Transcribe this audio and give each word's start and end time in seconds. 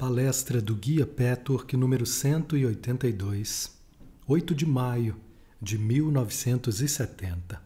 Palestra 0.00 0.62
do 0.62 0.74
Guia 0.74 1.04
Petwork 1.04 1.76
número 1.76 2.06
182, 2.06 3.70
8 4.26 4.54
de 4.54 4.64
maio 4.64 5.20
de 5.60 5.76
1970. 5.76 7.62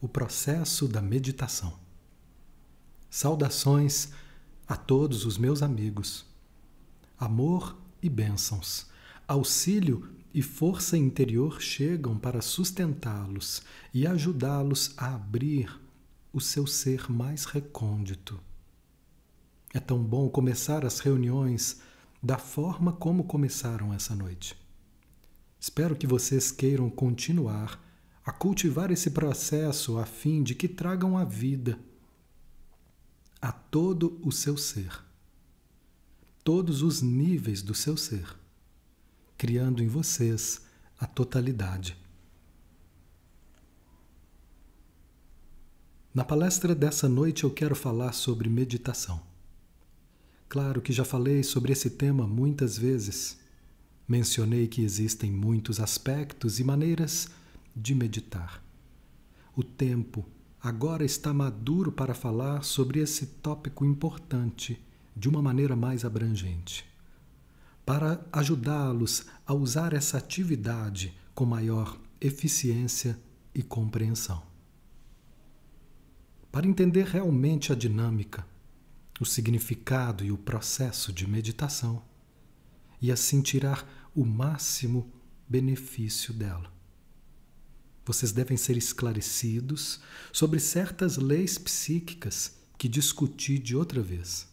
O 0.00 0.08
processo 0.08 0.88
da 0.88 1.02
meditação. 1.02 1.78
Saudações 3.10 4.08
a 4.66 4.74
todos 4.74 5.26
os 5.26 5.36
meus 5.36 5.62
amigos. 5.62 6.24
Amor 7.18 7.76
e 8.02 8.08
bênçãos, 8.08 8.86
auxílio 9.28 10.08
e 10.32 10.40
força 10.40 10.96
interior 10.96 11.60
chegam 11.60 12.18
para 12.18 12.40
sustentá-los 12.40 13.60
e 13.92 14.06
ajudá-los 14.06 14.94
a 14.96 15.14
abrir 15.14 15.78
o 16.32 16.40
seu 16.40 16.66
ser 16.66 17.12
mais 17.12 17.44
recôndito 17.44 18.40
é 19.72 19.78
tão 19.78 20.02
bom 20.02 20.28
começar 20.28 20.84
as 20.84 20.98
reuniões 20.98 21.80
da 22.22 22.36
forma 22.36 22.92
como 22.92 23.24
começaram 23.24 23.94
essa 23.94 24.14
noite. 24.14 24.56
Espero 25.58 25.94
que 25.94 26.06
vocês 26.06 26.50
queiram 26.50 26.90
continuar 26.90 27.80
a 28.24 28.32
cultivar 28.32 28.90
esse 28.90 29.10
processo 29.10 29.98
a 29.98 30.04
fim 30.04 30.42
de 30.42 30.54
que 30.54 30.68
tragam 30.68 31.16
a 31.16 31.24
vida 31.24 31.78
a 33.40 33.52
todo 33.52 34.20
o 34.22 34.30
seu 34.30 34.56
ser, 34.56 35.02
todos 36.44 36.82
os 36.82 37.00
níveis 37.00 37.62
do 37.62 37.74
seu 37.74 37.96
ser, 37.96 38.36
criando 39.38 39.82
em 39.82 39.88
vocês 39.88 40.66
a 40.98 41.06
totalidade. 41.06 41.96
Na 46.12 46.24
palestra 46.24 46.74
dessa 46.74 47.08
noite 47.08 47.44
eu 47.44 47.50
quero 47.50 47.74
falar 47.74 48.12
sobre 48.12 48.48
meditação. 48.48 49.29
Claro 50.50 50.82
que 50.82 50.92
já 50.92 51.04
falei 51.04 51.44
sobre 51.44 51.72
esse 51.72 51.88
tema 51.90 52.26
muitas 52.26 52.76
vezes. 52.76 53.38
Mencionei 54.08 54.66
que 54.66 54.82
existem 54.82 55.30
muitos 55.30 55.78
aspectos 55.78 56.58
e 56.58 56.64
maneiras 56.64 57.28
de 57.74 57.94
meditar. 57.94 58.60
O 59.54 59.62
tempo 59.62 60.26
agora 60.60 61.04
está 61.04 61.32
maduro 61.32 61.92
para 61.92 62.14
falar 62.14 62.64
sobre 62.64 62.98
esse 62.98 63.26
tópico 63.26 63.84
importante 63.84 64.76
de 65.14 65.28
uma 65.28 65.40
maneira 65.40 65.76
mais 65.76 66.04
abrangente, 66.04 66.84
para 67.86 68.20
ajudá-los 68.32 69.26
a 69.46 69.54
usar 69.54 69.92
essa 69.92 70.18
atividade 70.18 71.14
com 71.32 71.44
maior 71.44 71.96
eficiência 72.20 73.16
e 73.54 73.62
compreensão. 73.62 74.42
Para 76.50 76.66
entender 76.66 77.06
realmente 77.06 77.70
a 77.70 77.76
dinâmica, 77.76 78.49
o 79.20 79.24
significado 79.26 80.24
e 80.24 80.32
o 80.32 80.38
processo 80.38 81.12
de 81.12 81.26
meditação 81.28 82.02
e 83.00 83.12
assim 83.12 83.42
tirar 83.42 84.10
o 84.14 84.24
máximo 84.24 85.12
benefício 85.46 86.32
dela. 86.32 86.72
Vocês 88.04 88.32
devem 88.32 88.56
ser 88.56 88.76
esclarecidos 88.76 90.00
sobre 90.32 90.58
certas 90.58 91.18
leis 91.18 91.58
psíquicas 91.58 92.56
que 92.78 92.88
discuti 92.88 93.58
de 93.58 93.76
outra 93.76 94.02
vez. 94.02 94.48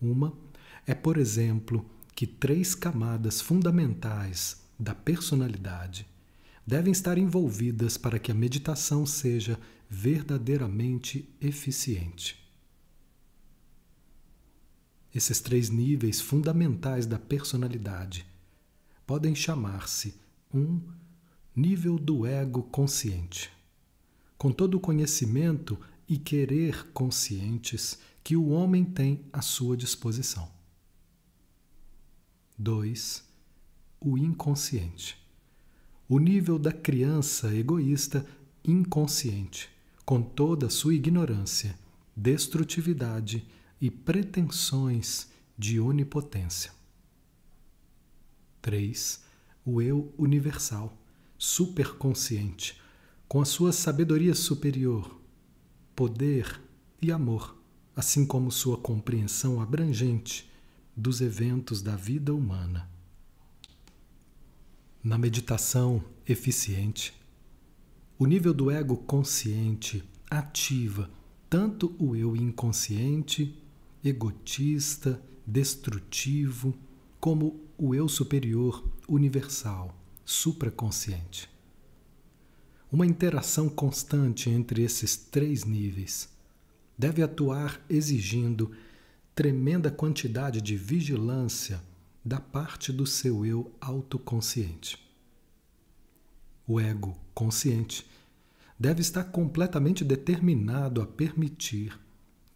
Uma 0.00 0.36
é, 0.86 0.94
por 0.94 1.16
exemplo, 1.16 1.88
que 2.14 2.26
três 2.26 2.74
camadas 2.74 3.40
fundamentais 3.40 4.60
da 4.78 4.94
personalidade 4.94 6.06
devem 6.66 6.92
estar 6.92 7.16
envolvidas 7.16 7.96
para 7.96 8.18
que 8.18 8.30
a 8.30 8.34
meditação 8.34 9.06
seja 9.06 9.58
verdadeiramente 9.88 11.28
eficiente. 11.40 12.47
Esses 15.18 15.40
três 15.40 15.68
níveis 15.68 16.20
fundamentais 16.20 17.04
da 17.04 17.18
personalidade 17.18 18.24
podem 19.04 19.34
chamar-se 19.34 20.14
um 20.54 20.80
nível 21.56 21.98
do 21.98 22.24
ego 22.24 22.62
consciente, 22.62 23.50
com 24.38 24.52
todo 24.52 24.76
o 24.76 24.80
conhecimento 24.80 25.76
e 26.08 26.16
querer 26.16 26.92
conscientes 26.92 27.98
que 28.22 28.36
o 28.36 28.50
homem 28.50 28.84
tem 28.84 29.24
à 29.32 29.42
sua 29.42 29.76
disposição. 29.76 30.48
2. 32.56 33.24
O 34.00 34.16
inconsciente. 34.16 35.18
O 36.08 36.20
nível 36.20 36.60
da 36.60 36.70
criança 36.70 37.52
egoísta 37.52 38.24
inconsciente, 38.64 39.68
com 40.04 40.22
toda 40.22 40.66
a 40.66 40.70
sua 40.70 40.94
ignorância, 40.94 41.76
destrutividade 42.14 43.44
e 43.80 43.90
pretensões 43.90 45.28
de 45.56 45.78
onipotência. 45.80 46.72
3. 48.60 49.22
O 49.64 49.80
eu 49.80 50.12
universal, 50.18 50.96
superconsciente, 51.36 52.80
com 53.28 53.40
a 53.40 53.44
sua 53.44 53.72
sabedoria 53.72 54.34
superior, 54.34 55.20
poder 55.94 56.60
e 57.00 57.12
amor, 57.12 57.56
assim 57.94 58.24
como 58.24 58.50
sua 58.50 58.76
compreensão 58.76 59.60
abrangente 59.60 60.50
dos 60.96 61.20
eventos 61.20 61.82
da 61.82 61.94
vida 61.94 62.34
humana. 62.34 62.88
Na 65.02 65.16
meditação 65.16 66.04
eficiente, 66.26 67.14
o 68.18 68.26
nível 68.26 68.52
do 68.52 68.70
ego 68.70 68.96
consciente 68.96 70.02
ativa 70.28 71.08
tanto 71.48 71.94
o 71.98 72.16
eu 72.16 72.36
inconsciente 72.36 73.56
egotista, 74.04 75.22
destrutivo, 75.46 76.74
como 77.18 77.60
o 77.76 77.94
eu 77.94 78.08
superior, 78.08 78.84
universal, 79.08 79.94
supraconsciente. 80.24 81.48
Uma 82.90 83.06
interação 83.06 83.68
constante 83.68 84.48
entre 84.48 84.82
esses 84.82 85.16
três 85.16 85.64
níveis 85.64 86.28
deve 86.96 87.22
atuar 87.22 87.80
exigindo 87.88 88.70
tremenda 89.34 89.90
quantidade 89.90 90.60
de 90.60 90.76
vigilância 90.76 91.82
da 92.24 92.40
parte 92.40 92.92
do 92.92 93.06
seu 93.06 93.46
eu 93.46 93.72
autoconsciente. 93.80 94.98
O 96.66 96.80
ego 96.80 97.16
consciente 97.32 98.04
deve 98.78 99.00
estar 99.00 99.24
completamente 99.24 100.04
determinado 100.04 101.00
a 101.00 101.06
permitir 101.06 101.98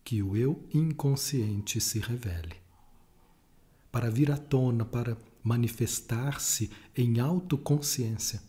que 0.05 0.23
o 0.23 0.37
eu 0.37 0.67
inconsciente 0.73 1.81
se 1.81 1.99
revele. 1.99 2.57
Para 3.91 4.11
vir 4.11 4.31
à 4.31 4.37
tona, 4.37 4.85
para 4.85 5.17
manifestar-se 5.43 6.71
em 6.97 7.21
autoconsciência, 7.21 8.43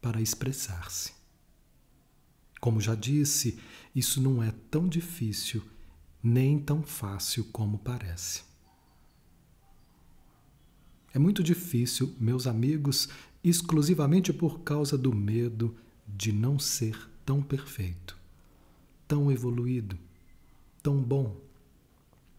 para 0.00 0.20
expressar-se. 0.20 1.12
Como 2.60 2.80
já 2.80 2.94
disse, 2.94 3.58
isso 3.94 4.20
não 4.20 4.42
é 4.42 4.50
tão 4.70 4.88
difícil 4.88 5.62
nem 6.22 6.58
tão 6.58 6.82
fácil 6.82 7.44
como 7.52 7.78
parece. 7.78 8.42
É 11.14 11.18
muito 11.18 11.42
difícil, 11.42 12.14
meus 12.18 12.46
amigos, 12.48 13.08
exclusivamente 13.44 14.32
por 14.32 14.60
causa 14.60 14.98
do 14.98 15.14
medo 15.14 15.76
de 16.06 16.32
não 16.32 16.58
ser 16.58 17.08
tão 17.24 17.40
perfeito, 17.40 18.18
tão 19.06 19.30
evoluído, 19.30 19.96
tão 20.86 21.02
bom, 21.02 21.36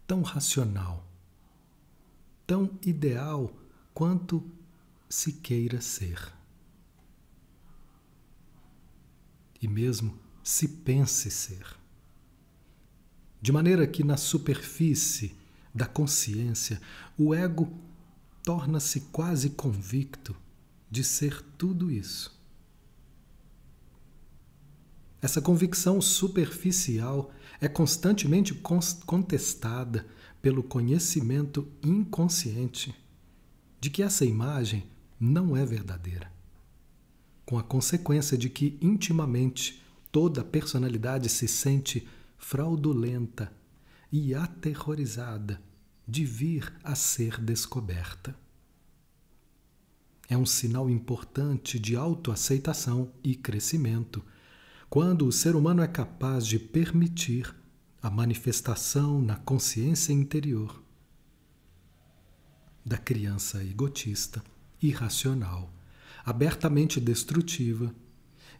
tão 0.07 0.21
racional, 0.21 1.05
tão 2.45 2.79
ideal 2.81 3.53
quanto 3.93 4.41
se 5.09 5.33
queira 5.33 5.81
ser. 5.81 6.33
E 9.61 9.67
mesmo 9.67 10.17
se 10.41 10.65
pense 10.65 11.29
ser. 11.29 11.75
De 13.41 13.51
maneira 13.51 13.85
que 13.85 14.01
na 14.01 14.15
superfície 14.15 15.35
da 15.75 15.85
consciência 15.85 16.81
o 17.17 17.35
ego 17.35 17.69
torna-se 18.45 19.01
quase 19.11 19.49
convicto 19.49 20.33
de 20.89 21.03
ser 21.03 21.41
tudo 21.57 21.91
isso. 21.91 22.33
Essa 25.21 25.41
convicção 25.41 25.99
superficial 25.99 27.29
é 27.59 27.67
constantemente 27.67 28.53
contestada 29.05 30.05
pelo 30.41 30.63
conhecimento 30.63 31.67
inconsciente 31.83 32.95
de 33.79 33.89
que 33.89 34.03
essa 34.03 34.25
imagem 34.25 34.87
não 35.19 35.57
é 35.57 35.65
verdadeira, 35.65 36.31
com 37.45 37.57
a 37.57 37.63
consequência 37.63 38.37
de 38.37 38.49
que 38.49 38.77
intimamente 38.81 39.83
toda 40.11 40.41
a 40.41 40.45
personalidade 40.45 41.29
se 41.29 41.47
sente 41.47 42.07
fraudulenta 42.37 43.51
e 44.11 44.33
aterrorizada 44.33 45.61
de 46.07 46.23
vir 46.23 46.73
a 46.83 46.95
ser 46.95 47.41
descoberta. 47.41 48.35
É 50.29 50.37
um 50.37 50.45
sinal 50.45 50.89
importante 50.89 51.79
de 51.79 51.95
autoaceitação 51.95 53.11
e 53.23 53.35
crescimento 53.35 54.23
quando 54.89 55.27
o 55.27 55.31
ser 55.31 55.55
humano 55.55 55.81
é 55.81 55.87
capaz 55.87 56.45
de 56.45 56.57
permitir 56.57 57.53
a 58.01 58.09
manifestação 58.09 59.21
na 59.21 59.35
consciência 59.35 60.13
interior 60.13 60.81
da 62.85 62.97
criança 62.97 63.61
egotista, 63.63 64.41
irracional, 64.81 65.73
abertamente 66.23 67.01
destrutiva, 67.01 67.93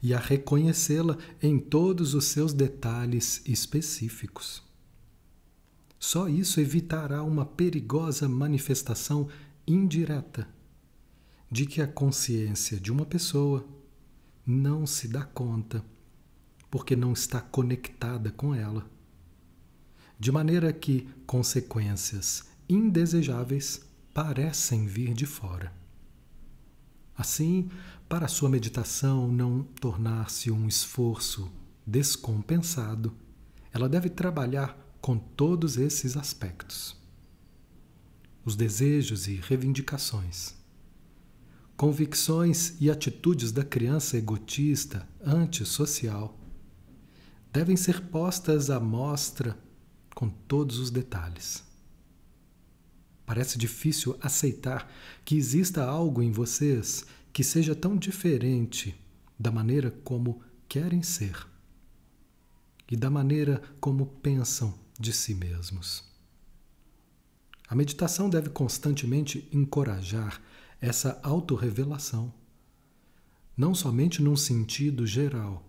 e 0.04 0.14
a 0.14 0.20
reconhecê-la 0.20 1.18
em 1.42 1.58
todos 1.58 2.14
os 2.14 2.26
seus 2.26 2.54
detalhes 2.54 3.42
específicos. 3.46 4.62
Só 5.98 6.28
isso 6.28 6.60
evitará 6.60 7.24
uma 7.24 7.46
perigosa 7.46 8.30
manifestação 8.30 9.28
indireta 9.66 10.48
de 11.50 11.66
que 11.66 11.82
a 11.82 11.88
consciência 11.88 12.80
de 12.80 12.92
uma 12.92 13.06
pessoa 13.06 13.66
não 14.46 14.86
se 14.86 15.08
dá 15.08 15.24
conta 15.24 15.84
porque 16.70 16.96
não 16.96 17.14
está 17.14 17.40
conectada 17.42 18.32
com 18.32 18.54
ela. 18.54 18.86
De 20.20 20.32
maneira 20.32 20.74
que 20.74 21.08
consequências 21.26 22.46
indesejáveis 22.68 23.82
parecem 24.14 24.86
vir 24.86 25.14
de 25.14 25.26
fora. 25.26 25.72
Assim, 27.16 27.70
para 28.10 28.28
sua 28.28 28.50
meditação 28.50 29.32
não 29.32 29.64
tornar-se 29.64 30.52
um 30.52 30.68
esforço 30.68 31.52
descompensado, 31.86 33.16
ela 33.72 33.88
deve 33.88 34.10
trabalhar 34.10 34.78
com 35.00 35.18
todos 35.18 35.78
esses 35.78 36.18
aspectos. 36.18 36.96
Os 38.44 38.56
desejos 38.56 39.28
e 39.28 39.36
reivindicações, 39.36 40.56
convicções 41.76 42.76
e 42.82 42.90
atitudes 42.90 43.52
da 43.52 43.64
criança 43.64 44.18
egotista, 44.18 45.08
antissocial, 45.22 46.38
devem 47.58 47.76
ser 47.76 48.02
postas 48.02 48.70
à 48.70 48.80
mostra 48.80 49.58
com 50.14 50.30
todos 50.30 50.78
os 50.78 50.92
detalhes. 50.92 51.64
Parece 53.26 53.58
difícil 53.58 54.16
aceitar 54.22 54.88
que 55.26 55.36
exista 55.36 55.84
algo 55.84 56.22
em 56.22 56.32
vocês 56.32 57.04
que 57.34 57.44
seja 57.44 57.74
tão 57.74 57.98
diferente 57.98 58.96
da 59.40 59.50
maneira 59.50 59.90
como 59.90 60.44
querem 60.70 61.02
ser 61.02 61.48
e 62.92 62.96
da 62.96 63.10
maneira 63.10 63.60
como 63.80 64.06
pensam 64.06 64.78
de 65.00 65.12
si 65.12 65.34
mesmos. 65.34 66.04
A 67.68 67.74
meditação 67.74 68.30
deve 68.30 68.52
constantemente 68.52 69.50
encorajar 69.52 70.40
essa 70.80 71.20
autorrevelação, 71.24 72.32
não 73.58 73.74
somente 73.74 74.22
num 74.22 74.36
sentido 74.36 75.08
geral, 75.08 75.67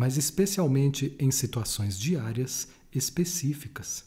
mas 0.00 0.16
especialmente 0.16 1.14
em 1.18 1.30
situações 1.30 1.98
diárias 1.98 2.68
específicas, 2.90 4.02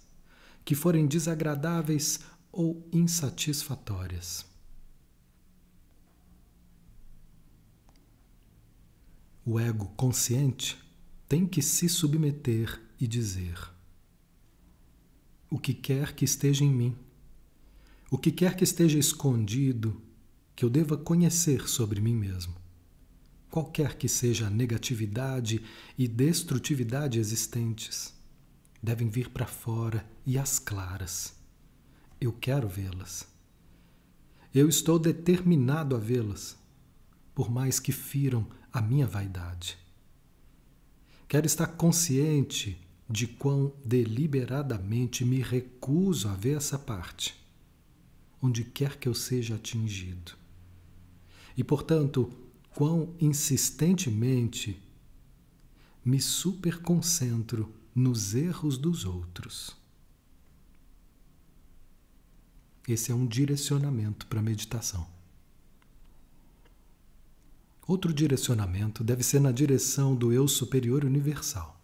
que 0.65 0.73
forem 0.73 1.05
desagradáveis 1.05 2.19
ou 2.51 2.89
insatisfatórias. 2.91 4.43
O 9.45 9.59
ego 9.59 9.85
consciente 9.95 10.83
tem 11.29 11.45
que 11.45 11.61
se 11.61 11.87
submeter 11.87 12.81
e 12.99 13.05
dizer: 13.05 13.59
o 15.47 15.59
que 15.59 15.75
quer 15.75 16.15
que 16.15 16.25
esteja 16.25 16.65
em 16.65 16.73
mim, 16.73 16.97
o 18.09 18.17
que 18.17 18.31
quer 18.31 18.55
que 18.55 18.63
esteja 18.63 18.97
escondido, 18.97 20.01
que 20.55 20.65
eu 20.65 20.71
deva 20.71 20.97
conhecer 20.97 21.67
sobre 21.67 22.01
mim 22.01 22.15
mesmo. 22.15 22.62
Qualquer 23.53 23.97
que 23.97 24.07
seja 24.07 24.47
a 24.47 24.49
negatividade 24.49 25.63
e 25.95 26.07
destrutividade 26.07 27.19
existentes, 27.19 28.11
devem 28.81 29.07
vir 29.07 29.29
para 29.29 29.45
fora 29.45 30.03
e 30.25 30.39
às 30.39 30.57
claras 30.57 31.35
eu 32.19 32.33
quero 32.33 32.67
vê-las. 32.67 33.27
Eu 34.51 34.67
estou 34.67 34.97
determinado 34.97 35.95
a 35.95 35.99
vê-las, 35.99 36.57
por 37.35 37.47
mais 37.47 37.79
que 37.79 37.91
firam 37.91 38.47
a 38.71 38.81
minha 38.81 39.05
vaidade. 39.05 39.77
Quero 41.27 41.45
estar 41.45 41.67
consciente 41.67 42.75
de 43.07 43.27
quão 43.27 43.71
deliberadamente 43.85 45.23
me 45.23 45.43
recuso 45.43 46.27
a 46.27 46.33
ver 46.33 46.57
essa 46.57 46.79
parte, 46.79 47.35
onde 48.41 48.63
quer 48.63 48.97
que 48.97 49.07
eu 49.07 49.13
seja 49.13 49.53
atingido. 49.53 50.31
E, 51.55 51.63
portanto, 51.63 52.35
quão 52.73 53.15
insistentemente 53.19 54.81
me 56.03 56.19
superconcentro 56.19 57.73
nos 57.95 58.33
erros 58.33 58.77
dos 58.77 59.05
outros. 59.05 59.75
Esse 62.87 63.11
é 63.11 63.15
um 63.15 63.25
direcionamento 63.25 64.27
para 64.27 64.39
a 64.39 64.43
meditação. 64.43 65.07
Outro 67.87 68.13
direcionamento 68.13 69.03
deve 69.03 69.23
ser 69.23 69.39
na 69.39 69.51
direção 69.51 70.15
do 70.15 70.33
eu 70.33 70.47
superior 70.47 71.05
universal, 71.05 71.79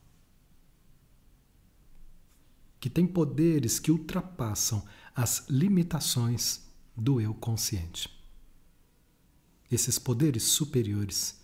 que 2.79 2.89
tem 2.89 3.05
poderes 3.05 3.79
que 3.79 3.91
ultrapassam 3.91 4.85
as 5.15 5.45
limitações 5.49 6.61
do 6.95 7.19
eu 7.19 7.33
consciente. 7.33 8.18
Esses 9.71 9.99
poderes 9.99 10.43
superiores 10.43 11.39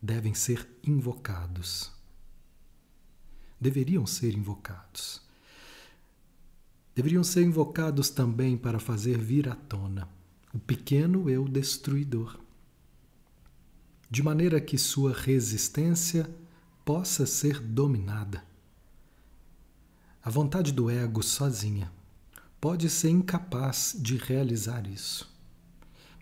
devem 0.00 0.34
ser 0.34 0.68
invocados. 0.82 1.90
Deveriam 3.60 4.06
ser 4.06 4.34
invocados 4.34 5.20
deveriam 6.94 7.24
ser 7.24 7.42
invocados 7.42 8.10
também 8.10 8.58
para 8.58 8.78
fazer 8.78 9.16
vir 9.16 9.48
à 9.48 9.54
tona 9.54 10.06
o 10.52 10.58
pequeno 10.58 11.30
eu 11.30 11.48
destruidor, 11.48 12.38
de 14.10 14.22
maneira 14.22 14.60
que 14.60 14.76
sua 14.76 15.12
resistência 15.12 16.28
possa 16.84 17.24
ser 17.24 17.60
dominada. 17.60 18.44
A 20.22 20.28
vontade 20.28 20.72
do 20.72 20.90
ego 20.90 21.22
sozinha 21.22 21.90
pode 22.60 22.90
ser 22.90 23.10
incapaz 23.10 23.96
de 23.96 24.16
realizar 24.16 24.86
isso, 24.86 25.32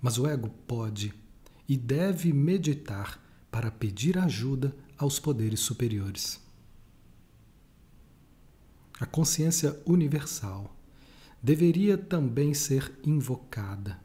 mas 0.01 0.19
o 0.19 0.27
ego 0.29 0.49
pode 0.67 1.13
e 1.69 1.77
deve 1.77 2.33
meditar 2.33 3.23
para 3.51 3.71
pedir 3.71 4.17
ajuda 4.19 4.75
aos 4.97 5.19
poderes 5.19 5.61
superiores. 5.61 6.41
A 8.99 9.07
consciência 9.07 9.81
universal 9.87 10.75
deveria 11.43 11.97
também 11.97 12.53
ser 12.53 12.93
invocada, 13.05 14.01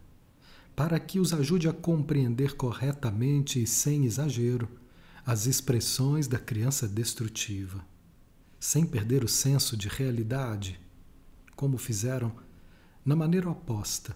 para 0.76 1.00
que 1.00 1.20
os 1.20 1.34
ajude 1.34 1.68
a 1.68 1.74
compreender 1.74 2.56
corretamente 2.56 3.62
e 3.62 3.66
sem 3.66 4.06
exagero 4.06 4.70
as 5.26 5.46
expressões 5.46 6.28
da 6.28 6.38
criança 6.38 6.88
destrutiva, 6.88 7.84
sem 8.60 8.86
perder 8.86 9.24
o 9.24 9.28
senso 9.28 9.76
de 9.78 9.88
realidade, 9.88 10.80
como 11.56 11.78
fizeram 11.78 12.36
na 13.06 13.16
maneira 13.16 13.50
oposta, 13.50 14.16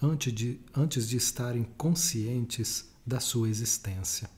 antes 0.00 0.32
de, 0.32 0.60
antes 0.74 1.08
de 1.08 1.16
estarem 1.16 1.64
conscientes 1.76 2.90
da 3.06 3.20
sua 3.20 3.48
existência. 3.48 4.30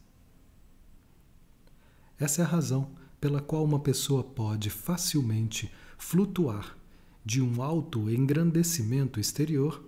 Essa 2.18 2.42
é 2.42 2.44
a 2.44 2.48
razão 2.48 2.92
pela 3.20 3.40
qual 3.40 3.64
uma 3.64 3.80
pessoa 3.80 4.22
pode 4.24 4.70
facilmente 4.70 5.70
flutuar 5.98 6.76
de 7.24 7.42
um 7.42 7.62
alto 7.62 8.10
engrandecimento 8.10 9.20
exterior 9.20 9.84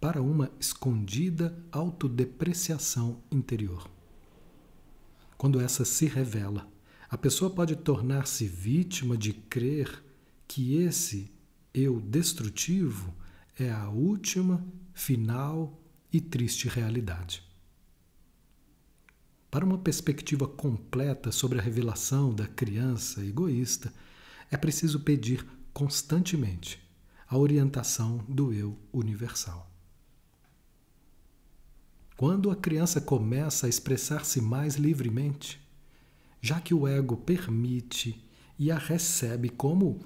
para 0.00 0.22
uma 0.22 0.50
escondida 0.58 1.56
autodepreciação 1.70 3.22
interior. 3.30 3.88
Quando 5.36 5.60
essa 5.60 5.84
se 5.84 6.06
revela, 6.06 6.66
a 7.08 7.18
pessoa 7.18 7.50
pode 7.50 7.76
tornar-se 7.76 8.46
vítima 8.46 9.16
de 9.16 9.32
crer 9.32 10.02
que 10.48 10.76
esse 10.76 11.30
eu 11.74 12.00
destrutivo 12.00 13.14
é 13.58 13.70
a 13.70 13.88
última, 13.88 14.64
final 14.92 15.80
e 16.12 16.20
triste 16.20 16.68
realidade. 16.68 17.42
Para 19.50 19.64
uma 19.64 19.78
perspectiva 19.78 20.48
completa 20.48 21.30
sobre 21.30 21.58
a 21.58 21.62
revelação 21.62 22.34
da 22.34 22.46
criança 22.46 23.24
egoísta, 23.24 23.92
é 24.50 24.56
preciso 24.56 25.00
pedir 25.00 25.46
constantemente 25.72 26.80
a 27.28 27.36
orientação 27.36 28.18
do 28.28 28.52
eu 28.52 28.78
universal. 28.92 29.70
Quando 32.16 32.50
a 32.50 32.56
criança 32.56 33.00
começa 33.00 33.66
a 33.66 33.68
expressar-se 33.68 34.40
mais 34.40 34.76
livremente, 34.76 35.60
já 36.40 36.60
que 36.60 36.72
o 36.72 36.86
ego 36.86 37.16
permite 37.16 38.24
e 38.58 38.70
a 38.70 38.78
recebe 38.78 39.48
como 39.48 40.00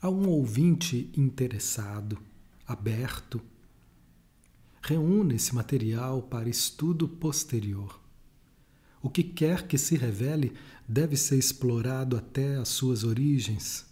a 0.00 0.08
um 0.08 0.28
ouvinte 0.28 1.10
interessado, 1.16 2.18
aberto, 2.66 3.40
reúne 4.82 5.36
esse 5.36 5.54
material 5.54 6.22
para 6.22 6.48
estudo 6.48 7.08
posterior 7.08 8.04
o 9.04 9.10
que 9.10 9.22
quer 9.22 9.68
que 9.68 9.76
se 9.76 9.96
revele 9.98 10.54
deve 10.88 11.14
ser 11.14 11.36
explorado 11.36 12.16
até 12.16 12.56
as 12.56 12.68
suas 12.68 13.04
origens, 13.04 13.84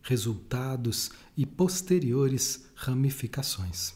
resultados 0.00 1.10
e 1.36 1.44
posteriores 1.44 2.64
ramificações. 2.76 3.94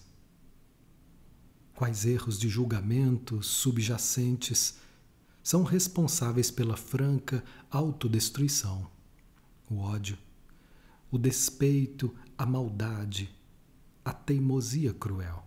quais 1.76 2.04
erros 2.04 2.40
de 2.40 2.48
julgamento 2.48 3.40
subjacentes 3.40 4.78
são 5.44 5.62
responsáveis 5.62 6.50
pela 6.50 6.76
franca 6.76 7.44
autodestruição, 7.70 8.90
o 9.70 9.76
ódio, 9.76 10.18
o 11.08 11.16
despeito, 11.16 12.12
a 12.36 12.44
maldade, 12.44 13.30
a 14.08 14.12
teimosia 14.14 14.94
cruel. 14.94 15.44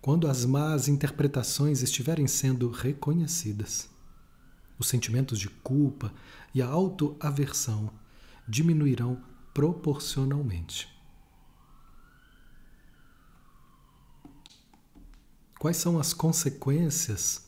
Quando 0.00 0.26
as 0.26 0.46
más 0.46 0.88
interpretações 0.88 1.82
estiverem 1.82 2.26
sendo 2.26 2.70
reconhecidas, 2.70 3.90
os 4.78 4.88
sentimentos 4.88 5.38
de 5.38 5.50
culpa 5.50 6.10
e 6.54 6.62
a 6.62 6.66
autoaversão 6.66 7.90
diminuirão 8.48 9.22
proporcionalmente. 9.52 10.88
Quais 15.58 15.76
são 15.76 15.98
as 15.98 16.14
consequências 16.14 17.46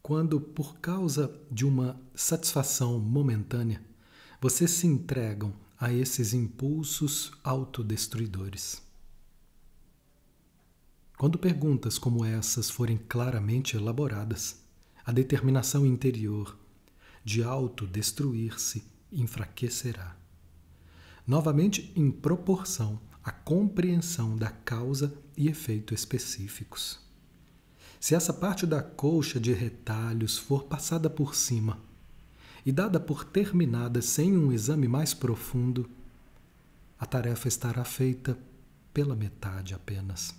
quando, 0.00 0.40
por 0.40 0.78
causa 0.78 1.36
de 1.50 1.66
uma 1.66 2.00
satisfação 2.14 3.00
momentânea, 3.00 3.82
vocês 4.40 4.70
se 4.70 4.86
entregam 4.86 5.65
a 5.78 5.92
esses 5.92 6.32
impulsos 6.32 7.32
autodestruidores? 7.44 8.82
Quando 11.18 11.38
perguntas 11.38 11.98
como 11.98 12.24
essas 12.24 12.70
forem 12.70 12.96
claramente 12.96 13.76
elaboradas, 13.76 14.62
a 15.04 15.12
determinação 15.12 15.86
interior 15.86 16.58
de 17.24 17.42
autodestruir-se 17.42 18.84
enfraquecerá. 19.12 20.16
Novamente, 21.26 21.92
em 21.96 22.10
proporção 22.10 23.00
à 23.22 23.30
compreensão 23.32 24.36
da 24.36 24.50
causa 24.50 25.16
e 25.36 25.48
efeito 25.48 25.92
específicos. 25.92 27.00
Se 27.98 28.14
essa 28.14 28.32
parte 28.32 28.66
da 28.66 28.82
colcha 28.82 29.40
de 29.40 29.52
retalhos 29.52 30.38
for 30.38 30.64
passada 30.64 31.10
por 31.10 31.34
cima 31.34 31.80
e 32.66 32.72
dada 32.72 32.98
por 32.98 33.24
terminada 33.24 34.02
sem 34.02 34.36
um 34.36 34.52
exame 34.52 34.88
mais 34.88 35.14
profundo, 35.14 35.88
a 36.98 37.06
tarefa 37.06 37.46
estará 37.46 37.84
feita 37.84 38.36
pela 38.92 39.14
metade 39.14 39.72
apenas. 39.72 40.34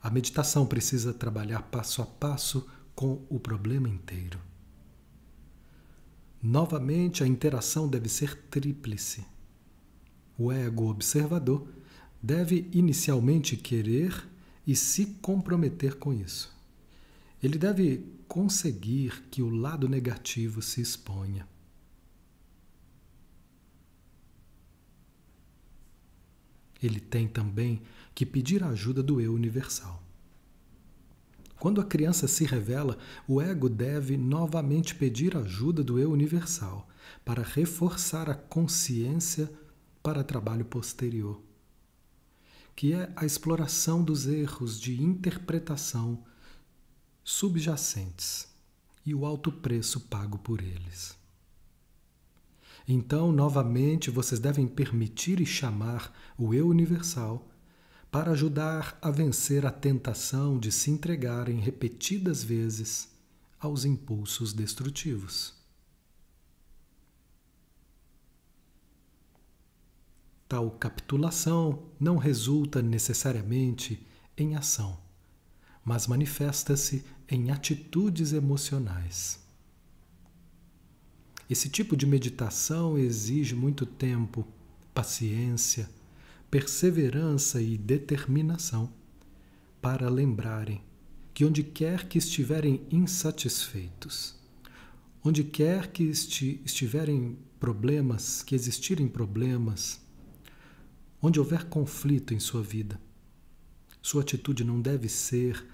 A 0.00 0.08
meditação 0.08 0.64
precisa 0.64 1.12
trabalhar 1.12 1.62
passo 1.62 2.00
a 2.00 2.06
passo 2.06 2.68
com 2.94 3.26
o 3.28 3.40
problema 3.40 3.88
inteiro. 3.88 4.38
Novamente, 6.40 7.24
a 7.24 7.26
interação 7.26 7.88
deve 7.88 8.08
ser 8.08 8.36
tríplice. 8.48 9.24
O 10.38 10.52
ego 10.52 10.88
observador 10.88 11.66
deve 12.22 12.70
inicialmente 12.72 13.56
querer 13.56 14.24
e 14.64 14.76
se 14.76 15.06
comprometer 15.20 15.96
com 15.96 16.12
isso. 16.12 16.56
Ele 17.42 17.58
deve 17.58 18.19
conseguir 18.30 19.24
que 19.28 19.42
o 19.42 19.50
lado 19.50 19.88
negativo 19.88 20.62
se 20.62 20.80
exponha. 20.80 21.48
Ele 26.80 27.00
tem 27.00 27.26
também 27.26 27.82
que 28.14 28.24
pedir 28.24 28.62
a 28.62 28.68
ajuda 28.68 29.02
do 29.02 29.20
eu 29.20 29.34
universal. 29.34 30.00
Quando 31.58 31.80
a 31.80 31.84
criança 31.84 32.28
se 32.28 32.44
revela, 32.44 32.96
o 33.26 33.42
ego 33.42 33.68
deve 33.68 34.16
novamente 34.16 34.94
pedir 34.94 35.36
ajuda 35.36 35.82
do 35.82 35.98
eu 35.98 36.12
universal 36.12 36.88
para 37.24 37.42
reforçar 37.42 38.30
a 38.30 38.34
consciência 38.36 39.52
para 40.04 40.22
trabalho 40.22 40.64
posterior, 40.64 41.42
que 42.76 42.92
é 42.92 43.12
a 43.16 43.26
exploração 43.26 44.04
dos 44.04 44.28
erros 44.28 44.80
de 44.80 45.02
interpretação 45.02 46.24
subjacentes 47.30 48.48
e 49.06 49.14
o 49.14 49.24
alto 49.24 49.52
preço 49.52 50.00
pago 50.00 50.38
por 50.38 50.60
eles. 50.60 51.16
Então, 52.86 53.30
novamente, 53.30 54.10
vocês 54.10 54.40
devem 54.40 54.66
permitir 54.66 55.40
e 55.40 55.46
chamar 55.46 56.12
o 56.36 56.52
eu 56.52 56.66
universal 56.66 57.48
para 58.10 58.32
ajudar 58.32 58.98
a 59.00 59.10
vencer 59.10 59.64
a 59.64 59.70
tentação 59.70 60.58
de 60.58 60.72
se 60.72 60.90
entregarem 60.90 61.60
repetidas 61.60 62.42
vezes 62.42 63.08
aos 63.60 63.84
impulsos 63.84 64.52
destrutivos. 64.52 65.54
Tal 70.48 70.68
capitulação 70.72 71.84
não 71.98 72.16
resulta 72.16 72.82
necessariamente 72.82 74.04
em 74.36 74.56
ação, 74.56 74.98
mas 75.84 76.06
manifesta-se 76.06 77.04
em 77.28 77.50
atitudes 77.50 78.32
emocionais. 78.32 79.40
Esse 81.48 81.68
tipo 81.68 81.96
de 81.96 82.06
meditação 82.06 82.96
exige 82.96 83.54
muito 83.54 83.84
tempo, 83.84 84.46
paciência, 84.94 85.90
perseverança 86.50 87.60
e 87.60 87.76
determinação 87.76 88.92
para 89.80 90.08
lembrarem 90.08 90.80
que 91.32 91.44
onde 91.44 91.62
quer 91.62 92.06
que 92.06 92.18
estiverem 92.18 92.86
insatisfeitos, 92.90 94.36
onde 95.24 95.42
quer 95.42 95.88
que 95.88 96.04
esti 96.04 96.60
estiverem 96.64 97.38
problemas, 97.58 98.42
que 98.42 98.54
existirem 98.54 99.08
problemas, 99.08 100.00
onde 101.22 101.38
houver 101.38 101.64
conflito 101.64 102.34
em 102.34 102.40
sua 102.40 102.62
vida, 102.62 103.00
sua 104.02 104.22
atitude 104.22 104.64
não 104.64 104.80
deve 104.80 105.08
ser 105.08 105.66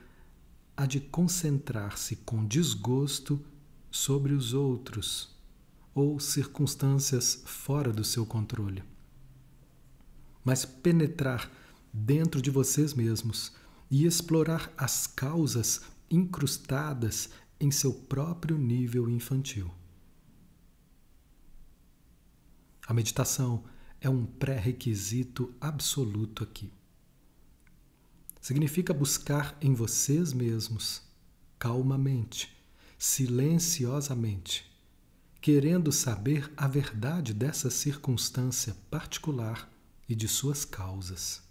a 0.76 0.86
de 0.86 1.00
concentrar-se 1.00 2.16
com 2.16 2.44
desgosto 2.44 3.44
sobre 3.90 4.32
os 4.32 4.52
outros 4.52 5.34
ou 5.94 6.20
circunstâncias 6.20 7.42
fora 7.44 7.92
do 7.92 8.04
seu 8.04 8.26
controle 8.26 8.82
mas 10.46 10.64
penetrar 10.64 11.50
dentro 11.92 12.40
de 12.40 12.52
vocês 12.52 12.94
mesmos 12.94 13.52
e 13.90 14.06
explorar 14.06 14.72
as 14.78 15.04
causas 15.04 15.82
incrustadas 16.08 17.30
em 17.58 17.72
seu 17.72 17.92
próprio 17.92 18.56
nível 18.56 19.10
infantil. 19.10 19.68
A 22.86 22.94
meditação 22.94 23.64
é 24.00 24.08
um 24.08 24.24
pré-requisito 24.24 25.52
absoluto 25.60 26.44
aqui. 26.44 26.72
Significa 28.46 28.94
buscar 28.94 29.58
em 29.60 29.74
vocês 29.74 30.32
mesmos, 30.32 31.02
calmamente, 31.58 32.56
silenciosamente, 32.96 34.72
querendo 35.40 35.90
saber 35.90 36.52
a 36.56 36.68
verdade 36.68 37.34
dessa 37.34 37.70
circunstância 37.70 38.76
particular 38.88 39.68
e 40.08 40.14
de 40.14 40.28
suas 40.28 40.64
causas. 40.64 41.42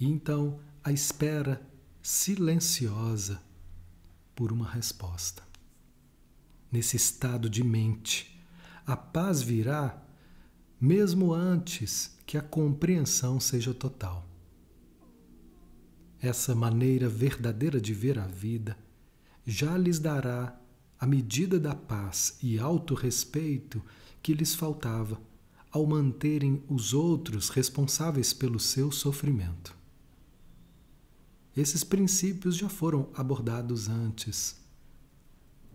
E 0.00 0.06
então 0.06 0.58
a 0.82 0.90
espera 0.90 1.60
silenciosa 2.00 3.38
por 4.34 4.50
uma 4.50 4.66
resposta. 4.66 5.42
Nesse 6.70 6.96
estado 6.96 7.50
de 7.50 7.62
mente, 7.62 8.42
a 8.86 8.96
paz 8.96 9.42
virá 9.42 10.02
mesmo 10.80 11.34
antes 11.34 12.16
que 12.24 12.38
a 12.38 12.42
compreensão 12.42 13.38
seja 13.38 13.74
total. 13.74 14.31
Essa 16.22 16.54
maneira 16.54 17.08
verdadeira 17.08 17.80
de 17.80 17.92
ver 17.92 18.16
a 18.16 18.28
vida 18.28 18.78
já 19.44 19.76
lhes 19.76 19.98
dará 19.98 20.56
a 20.96 21.04
medida 21.04 21.58
da 21.58 21.74
paz 21.74 22.38
e 22.40 22.60
autorrespeito 22.60 23.82
que 24.22 24.32
lhes 24.32 24.54
faltava 24.54 25.20
ao 25.68 25.84
manterem 25.84 26.62
os 26.68 26.94
outros 26.94 27.48
responsáveis 27.48 28.32
pelo 28.32 28.60
seu 28.60 28.92
sofrimento. 28.92 29.76
Esses 31.56 31.82
princípios 31.82 32.56
já 32.56 32.68
foram 32.68 33.08
abordados 33.16 33.88
antes, 33.88 34.60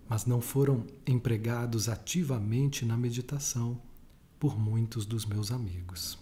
mas 0.07 0.25
não 0.25 0.39
foram 0.39 0.87
empregados 1.05 1.89
ativamente 1.89 2.85
na 2.85 2.95
meditação 2.95 3.81
por 4.39 4.57
muitos 4.57 5.05
dos 5.05 5.25
meus 5.25 5.51
amigos. 5.51 6.17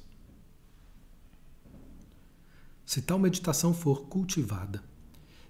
Se 2.85 3.01
tal 3.01 3.17
meditação 3.17 3.73
for 3.73 4.05
cultivada, 4.07 4.83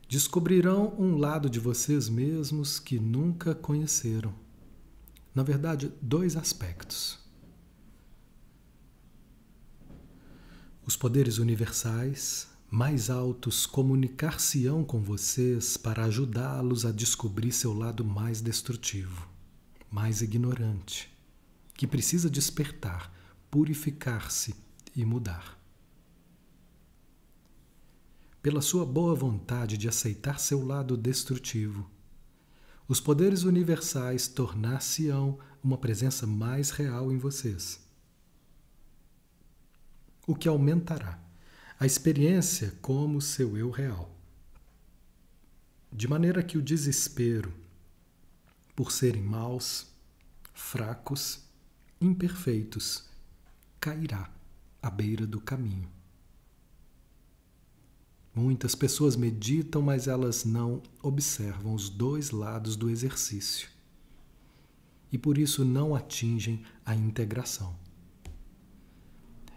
descobrirão 0.07 0.95
um 0.97 1.17
lado 1.17 1.49
de 1.49 1.59
vocês 1.59 2.07
mesmos 2.07 2.79
que 2.79 2.97
nunca 2.97 3.53
conheceram. 3.53 4.33
Na 5.33 5.43
verdade, 5.43 5.91
dois 6.01 6.37
aspectos. 6.37 7.19
Os 10.85 10.95
poderes 10.95 11.37
universais 11.39 12.47
mais 12.71 13.09
altos 13.09 13.65
comunicar-se-ão 13.65 14.83
com 14.83 15.01
vocês 15.01 15.77
para 15.77 16.05
ajudá-los 16.05 16.85
a 16.85 16.91
descobrir 16.91 17.51
seu 17.51 17.73
lado 17.73 18.03
mais 18.03 18.41
destrutivo, 18.41 19.27
mais 19.89 20.21
ignorante, 20.21 21.09
que 21.73 21.87
precisa 21.87 22.29
despertar, 22.29 23.13
purificar-se 23.49 24.55
e 24.95 25.03
mudar. 25.05 25.54
Pela 28.45 28.61
sua 28.61 28.85
boa 28.85 29.15
vontade 29.15 29.75
de 29.75 29.89
aceitar 29.89 30.39
seu 30.39 30.63
lado 30.63 30.95
destrutivo, 30.95 31.89
os 32.87 32.99
poderes 32.99 33.41
universais 33.41 34.27
tornar-se-ão 34.27 35.39
uma 35.63 35.79
presença 35.79 36.27
mais 36.27 36.69
real 36.69 37.11
em 37.11 37.17
vocês. 37.17 37.83
O 40.27 40.35
que 40.35 40.47
aumentará 40.47 41.19
a 41.79 41.87
experiência 41.87 42.77
como 42.83 43.19
seu 43.19 43.57
eu 43.57 43.71
real. 43.71 44.15
De 45.91 46.07
maneira 46.07 46.43
que 46.43 46.55
o 46.55 46.61
desespero, 46.61 47.51
por 48.75 48.91
serem 48.91 49.23
maus, 49.23 49.87
fracos, 50.53 51.39
imperfeitos, 51.99 53.09
cairá 53.79 54.31
à 54.83 54.91
beira 54.91 55.25
do 55.25 55.41
caminho. 55.41 55.94
Muitas 58.35 58.75
pessoas 58.75 59.15
meditam, 59.15 59.81
mas 59.81 60.09
elas 60.09 60.43
não 60.43 60.83
observam 61.01 61.73
os 61.73 61.87
dois 61.89 62.31
lados 62.31 62.75
do 62.75 62.89
exercício. 62.89 63.69
E 65.09 65.17
por 65.17 65.37
isso 65.37 65.63
não 65.63 65.95
atingem 65.95 66.61
a 66.85 66.93
integração. 66.93 67.73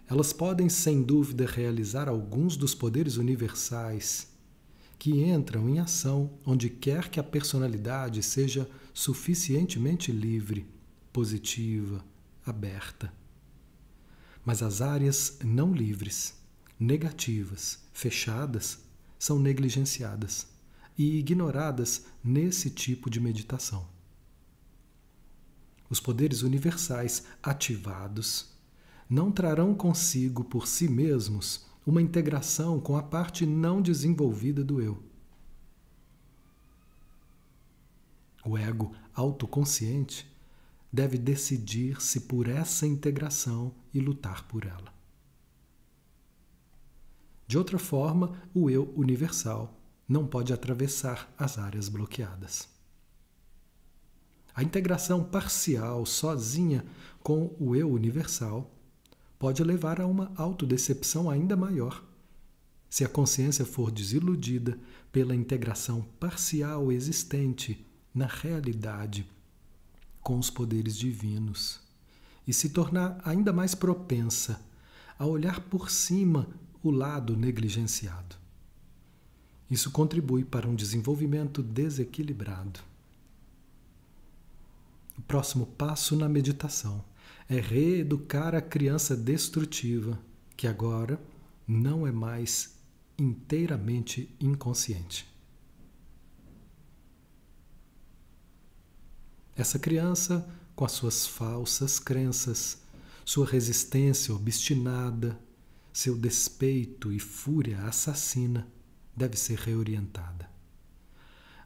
Elas 0.06 0.32
podem, 0.32 0.68
sem 0.68 1.02
dúvida, 1.02 1.44
realizar 1.44 2.08
alguns 2.08 2.56
dos 2.56 2.72
poderes 2.72 3.16
universais 3.16 4.28
que 4.96 5.24
entram 5.24 5.68
em 5.68 5.80
ação 5.80 6.30
onde 6.46 6.70
quer 6.70 7.08
que 7.08 7.18
a 7.18 7.24
personalidade 7.24 8.22
seja 8.22 8.70
suficientemente 8.94 10.12
livre, 10.12 10.66
positiva, 11.12 12.04
aberta. 12.46 13.12
Mas 14.44 14.62
as 14.62 14.80
áreas 14.80 15.38
não 15.44 15.74
livres, 15.74 16.37
negativas, 16.78 17.80
fechadas, 17.92 18.78
são 19.18 19.38
negligenciadas 19.38 20.46
e 20.96 21.18
ignoradas 21.18 22.06
nesse 22.22 22.70
tipo 22.70 23.10
de 23.10 23.20
meditação. 23.20 23.86
Os 25.90 26.00
poderes 26.00 26.42
universais 26.42 27.24
ativados 27.42 28.52
não 29.08 29.32
trarão 29.32 29.74
consigo 29.74 30.44
por 30.44 30.66
si 30.66 30.86
mesmos 30.88 31.66
uma 31.86 32.02
integração 32.02 32.78
com 32.78 32.96
a 32.96 33.02
parte 33.02 33.46
não 33.46 33.80
desenvolvida 33.80 34.62
do 34.62 34.82
eu. 34.82 35.02
O 38.44 38.56
ego 38.56 38.94
autoconsciente 39.14 40.30
deve 40.92 41.16
decidir-se 41.16 42.20
por 42.20 42.48
essa 42.48 42.86
integração 42.86 43.74
e 43.92 44.00
lutar 44.00 44.46
por 44.46 44.64
ela. 44.64 44.97
De 47.48 47.56
outra 47.56 47.78
forma, 47.78 48.38
o 48.54 48.68
eu 48.68 48.92
universal 48.94 49.74
não 50.06 50.26
pode 50.26 50.52
atravessar 50.52 51.32
as 51.38 51.56
áreas 51.56 51.88
bloqueadas. 51.88 52.68
A 54.54 54.62
integração 54.62 55.24
parcial, 55.24 56.04
sozinha 56.04 56.84
com 57.22 57.56
o 57.58 57.74
eu 57.74 57.90
universal, 57.90 58.70
pode 59.38 59.64
levar 59.64 59.98
a 59.98 60.06
uma 60.06 60.30
autodecepção 60.36 61.30
ainda 61.30 61.56
maior, 61.56 62.04
se 62.90 63.02
a 63.02 63.08
consciência 63.08 63.64
for 63.64 63.90
desiludida 63.90 64.78
pela 65.10 65.34
integração 65.34 66.02
parcial 66.20 66.92
existente 66.92 67.86
na 68.14 68.26
realidade 68.26 69.26
com 70.20 70.38
os 70.38 70.50
poderes 70.50 70.96
divinos 70.96 71.80
e 72.46 72.52
se 72.52 72.70
tornar 72.70 73.18
ainda 73.24 73.52
mais 73.52 73.74
propensa 73.74 74.60
a 75.18 75.24
olhar 75.24 75.60
por 75.60 75.90
cima 75.90 76.46
o 76.82 76.90
lado 76.90 77.36
negligenciado. 77.36 78.36
Isso 79.70 79.90
contribui 79.90 80.44
para 80.44 80.68
um 80.68 80.74
desenvolvimento 80.74 81.62
desequilibrado. 81.62 82.80
O 85.16 85.22
próximo 85.22 85.66
passo 85.66 86.16
na 86.16 86.28
meditação 86.28 87.04
é 87.48 87.60
reeducar 87.60 88.54
a 88.54 88.60
criança 88.60 89.16
destrutiva, 89.16 90.18
que 90.56 90.66
agora 90.66 91.20
não 91.66 92.06
é 92.06 92.12
mais 92.12 92.76
inteiramente 93.18 94.34
inconsciente. 94.40 95.26
Essa 99.56 99.78
criança, 99.78 100.48
com 100.76 100.84
as 100.84 100.92
suas 100.92 101.26
falsas 101.26 101.98
crenças, 101.98 102.80
sua 103.24 103.44
resistência 103.44 104.32
obstinada, 104.32 105.38
seu 105.98 106.16
despeito 106.16 107.12
e 107.12 107.18
fúria 107.18 107.80
assassina 107.80 108.68
deve 109.16 109.36
ser 109.36 109.58
reorientada. 109.58 110.48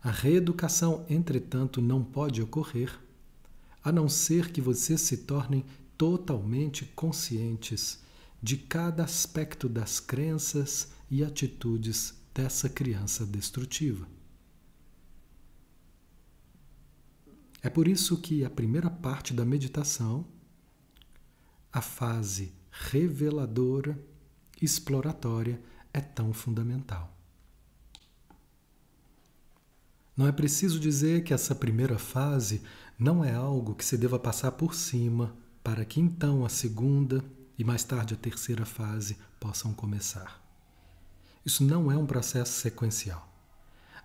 A 0.03 0.11
reeducação, 0.11 1.05
entretanto, 1.07 1.83
não 1.83 2.03
pode 2.03 2.41
ocorrer 2.41 2.99
a 3.85 3.93
não 3.93 4.09
ser 4.09 4.51
que 4.51 4.59
vocês 4.59 5.03
se 5.03 5.19
tornem 5.19 5.67
totalmente 5.99 6.87
conscientes 6.97 8.03
de 8.43 8.57
cada 8.57 9.05
aspecto 9.05 9.69
das 9.69 10.01
crenças 10.01 10.93
e 11.11 11.23
atitudes 11.23 12.15
dessa 12.33 12.71
criança 12.71 13.27
destrutiva. 13.27 14.09
É 17.61 17.69
por 17.69 17.87
isso 17.87 18.17
que 18.17 18.47
a 18.47 18.49
primeira 18.49 18.89
parte 18.89 19.35
da 19.35 19.45
meditação, 19.45 20.27
a 21.71 21.83
fase 21.83 22.55
reveladora, 22.71 24.11
exploratória 24.63 25.61
é 25.93 26.01
tão 26.01 26.33
fundamental. 26.33 27.13
Não 30.17 30.27
é 30.27 30.33
preciso 30.33 30.79
dizer 30.79 31.25
que 31.25 31.35
essa 31.35 31.55
primeira 31.55 31.99
fase 31.99 32.63
não 32.99 33.25
é 33.25 33.35
algo 33.35 33.75
que 33.75 33.85
se 33.85 33.97
deva 33.97 34.19
passar 34.19 34.53
por 34.53 34.75
cima 34.75 35.35
para 35.65 35.85
que 35.85 36.01
então 36.01 36.45
a 36.45 36.49
segunda 36.49 37.25
e 37.59 37.65
mais 37.65 37.83
tarde 37.83 38.15
a 38.15 38.17
terceira 38.17 38.65
fase 38.65 39.17
possam 39.41 39.73
começar. 39.73 40.41
Isso 41.45 41.65
não 41.65 41.91
é 41.91 41.97
um 41.97 42.07
processo 42.07 42.53
sequencial. 42.53 43.29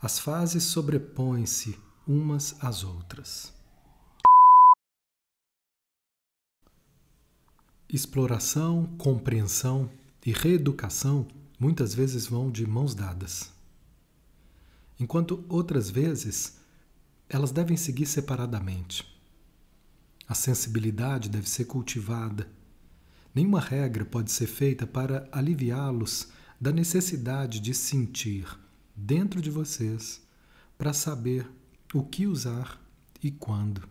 As 0.01 0.17
fases 0.17 0.63
sobrepõem-se 0.63 1.77
umas 2.07 2.55
às 2.63 2.83
outras. 2.83 3.53
Exploração, 7.89 8.85
compreensão 8.97 9.89
e 10.27 10.33
reeducação 10.33 11.25
muitas 11.57 11.95
vezes 11.95 12.27
vão 12.27 12.51
de 12.51 12.67
mãos 12.67 12.93
dadas. 12.93 13.49
Enquanto 14.99 15.45
outras 15.47 15.89
vezes 15.89 16.57
elas 17.29 17.53
devem 17.53 17.77
seguir 17.77 18.05
separadamente. 18.05 19.07
A 20.27 20.33
sensibilidade 20.35 21.29
deve 21.29 21.49
ser 21.49 21.63
cultivada. 21.63 22.45
Nenhuma 23.33 23.61
regra 23.61 24.03
pode 24.03 24.29
ser 24.29 24.47
feita 24.47 24.85
para 24.85 25.29
aliviá-los 25.31 26.27
da 26.59 26.73
necessidade 26.73 27.61
de 27.61 27.73
sentir 27.73 28.45
dentro 28.93 29.41
de 29.41 29.49
vocês 29.49 30.21
para 30.77 30.91
saber 30.91 31.49
o 31.93 32.03
que 32.03 32.27
usar 32.27 32.81
e 33.23 33.31
quando. 33.31 33.87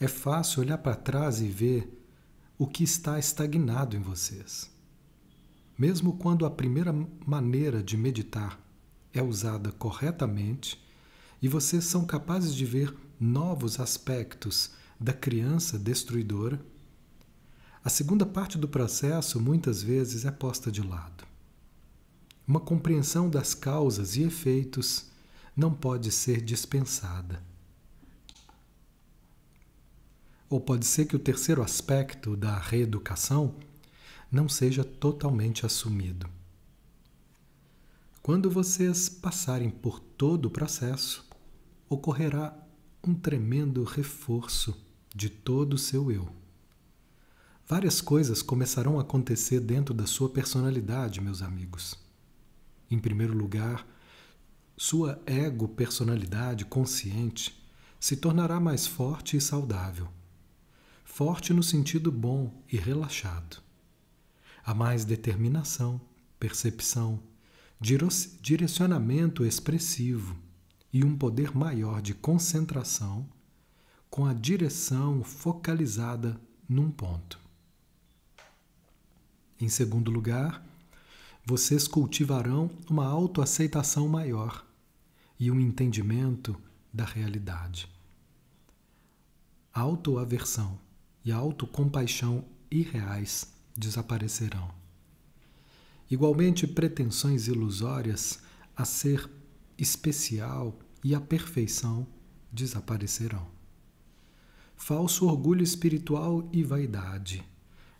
É 0.00 0.08
fácil 0.08 0.62
olhar 0.62 0.78
para 0.78 0.96
trás 0.96 1.42
e 1.42 1.48
ver 1.48 2.02
o 2.56 2.66
que 2.66 2.82
está 2.82 3.18
estagnado 3.18 3.94
em 3.94 4.00
vocês. 4.00 4.71
Mesmo 5.76 6.16
quando 6.16 6.44
a 6.44 6.50
primeira 6.50 6.92
maneira 7.26 7.82
de 7.82 7.96
meditar 7.96 8.60
é 9.12 9.22
usada 9.22 9.72
corretamente 9.72 10.80
e 11.40 11.48
vocês 11.48 11.84
são 11.84 12.04
capazes 12.04 12.54
de 12.54 12.64
ver 12.64 12.94
novos 13.18 13.80
aspectos 13.80 14.72
da 14.98 15.12
criança 15.12 15.78
destruidora, 15.78 16.64
a 17.84 17.88
segunda 17.88 18.24
parte 18.24 18.56
do 18.56 18.68
processo 18.68 19.40
muitas 19.40 19.82
vezes 19.82 20.24
é 20.24 20.30
posta 20.30 20.70
de 20.70 20.80
lado. 20.80 21.24
Uma 22.46 22.60
compreensão 22.60 23.28
das 23.28 23.54
causas 23.54 24.14
e 24.16 24.22
efeitos 24.22 25.06
não 25.56 25.72
pode 25.72 26.12
ser 26.12 26.40
dispensada. 26.40 27.42
Ou 30.48 30.60
pode 30.60 30.86
ser 30.86 31.06
que 31.06 31.16
o 31.16 31.18
terceiro 31.18 31.62
aspecto 31.62 32.36
da 32.36 32.56
reeducação 32.58 33.56
não 34.32 34.48
seja 34.48 34.82
totalmente 34.82 35.66
assumido. 35.66 36.26
Quando 38.22 38.50
vocês 38.50 39.08
passarem 39.08 39.68
por 39.70 40.00
todo 40.00 40.46
o 40.46 40.50
processo, 40.50 41.28
ocorrerá 41.88 42.56
um 43.06 43.14
tremendo 43.14 43.84
reforço 43.84 44.74
de 45.14 45.28
todo 45.28 45.74
o 45.74 45.78
seu 45.78 46.10
eu. 46.10 46.28
Várias 47.68 48.00
coisas 48.00 48.40
começarão 48.40 48.98
a 48.98 49.02
acontecer 49.02 49.60
dentro 49.60 49.92
da 49.92 50.06
sua 50.06 50.30
personalidade, 50.30 51.20
meus 51.20 51.42
amigos. 51.42 51.94
Em 52.90 52.98
primeiro 52.98 53.36
lugar, 53.36 53.86
sua 54.76 55.20
ego-personalidade 55.26 56.64
consciente 56.64 57.62
se 58.00 58.16
tornará 58.16 58.58
mais 58.58 58.86
forte 58.86 59.36
e 59.36 59.40
saudável 59.40 60.08
forte 61.12 61.52
no 61.52 61.62
sentido 61.62 62.10
bom 62.10 62.50
e 62.72 62.78
relaxado. 62.78 63.58
Há 64.64 64.72
mais 64.72 65.04
determinação, 65.04 66.00
percepção, 66.38 67.20
direcionamento 67.80 69.44
expressivo 69.44 70.36
e 70.92 71.04
um 71.04 71.16
poder 71.16 71.56
maior 71.56 72.00
de 72.00 72.14
concentração 72.14 73.28
com 74.08 74.24
a 74.24 74.32
direção 74.32 75.24
focalizada 75.24 76.40
num 76.68 76.90
ponto. 76.90 77.40
Em 79.58 79.68
segundo 79.68 80.10
lugar, 80.10 80.64
vocês 81.44 81.88
cultivarão 81.88 82.70
uma 82.88 83.06
autoaceitação 83.06 84.06
maior 84.06 84.64
e 85.40 85.50
um 85.50 85.58
entendimento 85.58 86.56
da 86.92 87.04
realidade. 87.04 87.88
Autoaversão 89.72 90.78
e 91.24 91.32
autocompaixão 91.32 92.44
irreais 92.70 93.51
desaparecerão. 93.76 94.70
Igualmente, 96.10 96.66
pretensões 96.66 97.48
ilusórias 97.48 98.40
a 98.76 98.84
ser 98.84 99.30
especial 99.78 100.78
e 101.02 101.14
a 101.14 101.20
perfeição 101.20 102.06
desaparecerão. 102.52 103.46
Falso 104.76 105.26
orgulho 105.26 105.62
espiritual 105.62 106.48
e 106.52 106.62
vaidade, 106.62 107.42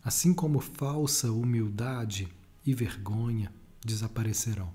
assim 0.04 0.34
como 0.34 0.60
falsa 0.60 1.30
humildade 1.32 2.28
e 2.66 2.74
vergonha 2.74 3.52
desaparecerão. 3.84 4.72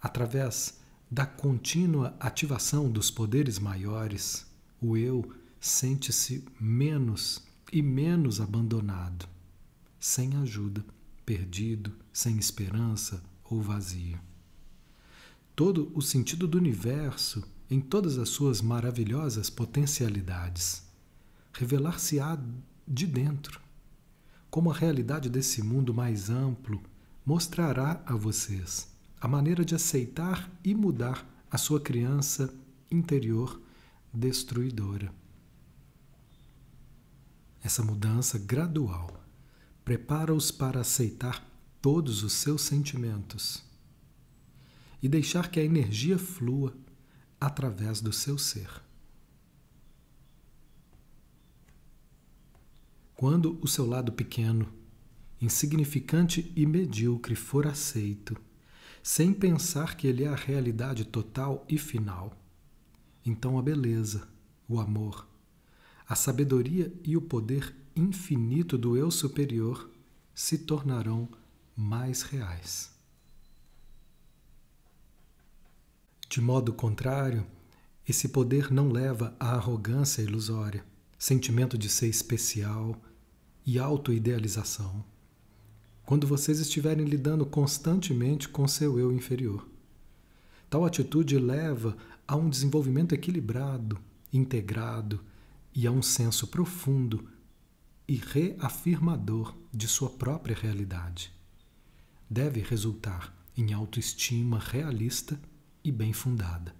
Através 0.00 0.78
da 1.10 1.24
contínua 1.24 2.14
ativação 2.20 2.90
dos 2.90 3.10
poderes 3.10 3.58
maiores, 3.58 4.46
o 4.80 4.96
eu 4.96 5.32
sente-se 5.60 6.44
menos 6.60 7.42
e 7.72 7.82
menos 7.82 8.40
abandonado 8.40 9.28
sem 10.00 10.36
ajuda, 10.36 10.84
perdido, 11.26 11.92
sem 12.12 12.38
esperança 12.38 13.22
ou 13.44 13.60
vazio. 13.60 14.18
Todo 15.54 15.90
o 15.94 16.00
sentido 16.00 16.46
do 16.46 16.56
universo, 16.56 17.42
em 17.70 17.80
todas 17.80 18.16
as 18.16 18.28
suas 18.28 18.62
maravilhosas 18.62 19.50
potencialidades, 19.50 20.84
revelar-se-á 21.52 22.38
de 22.86 23.06
dentro, 23.06 23.60
como 24.50 24.70
a 24.70 24.74
realidade 24.74 25.28
desse 25.28 25.62
mundo 25.62 25.92
mais 25.92 26.30
amplo 26.30 26.80
mostrará 27.26 28.02
a 28.06 28.14
vocês 28.14 28.88
a 29.20 29.26
maneira 29.26 29.64
de 29.64 29.74
aceitar 29.74 30.48
e 30.64 30.74
mudar 30.74 31.28
a 31.50 31.58
sua 31.58 31.80
criança 31.80 32.54
interior 32.90 33.60
destruidora. 34.12 35.12
Essa 37.62 37.82
mudança 37.82 38.38
gradual 38.38 39.24
prepara-os 39.84 40.50
para 40.50 40.80
aceitar 40.80 41.46
todos 41.80 42.22
os 42.22 42.32
seus 42.32 42.62
sentimentos 42.62 43.64
e 45.02 45.08
deixar 45.08 45.50
que 45.50 45.60
a 45.60 45.64
energia 45.64 46.18
flua 46.18 46.76
através 47.40 48.00
do 48.00 48.12
seu 48.12 48.36
ser. 48.36 48.68
Quando 53.14 53.58
o 53.60 53.66
seu 53.66 53.86
lado 53.86 54.12
pequeno, 54.12 54.72
insignificante 55.40 56.52
e 56.54 56.66
medíocre 56.66 57.34
for 57.34 57.66
aceito, 57.66 58.36
sem 59.02 59.32
pensar 59.32 59.96
que 59.96 60.06
ele 60.06 60.24
é 60.24 60.28
a 60.28 60.34
realidade 60.34 61.04
total 61.04 61.64
e 61.68 61.78
final, 61.78 62.36
então 63.24 63.58
a 63.58 63.62
beleza, 63.62 64.28
o 64.68 64.80
amor, 64.80 65.27
a 66.08 66.14
sabedoria 66.14 66.90
e 67.04 67.18
o 67.18 67.20
poder 67.20 67.76
infinito 67.94 68.78
do 68.78 68.96
eu 68.96 69.10
superior 69.10 69.90
se 70.34 70.56
tornarão 70.56 71.28
mais 71.76 72.22
reais. 72.22 72.90
De 76.30 76.40
modo 76.40 76.72
contrário, 76.72 77.46
esse 78.08 78.30
poder 78.30 78.72
não 78.72 78.88
leva 78.90 79.36
à 79.38 79.50
arrogância 79.50 80.22
ilusória, 80.22 80.82
sentimento 81.18 81.76
de 81.76 81.90
ser 81.90 82.08
especial 82.08 82.96
e 83.66 83.78
autoidealização, 83.78 85.04
quando 86.06 86.26
vocês 86.26 86.58
estiverem 86.58 87.04
lidando 87.04 87.44
constantemente 87.44 88.48
com 88.48 88.66
seu 88.66 88.98
eu 88.98 89.12
inferior. 89.12 89.68
Tal 90.70 90.86
atitude 90.86 91.38
leva 91.38 91.96
a 92.26 92.34
um 92.34 92.48
desenvolvimento 92.48 93.14
equilibrado, 93.14 93.98
integrado 94.32 95.20
e 95.74 95.86
a 95.86 95.90
um 95.90 96.02
senso 96.02 96.46
profundo 96.46 97.28
e 98.06 98.16
reafirmador 98.16 99.54
de 99.72 99.86
sua 99.86 100.10
própria 100.10 100.56
realidade. 100.56 101.32
Deve 102.28 102.60
resultar 102.60 103.34
em 103.56 103.72
autoestima 103.72 104.58
realista 104.58 105.40
e 105.84 105.92
bem 105.92 106.12
fundada. 106.12 106.74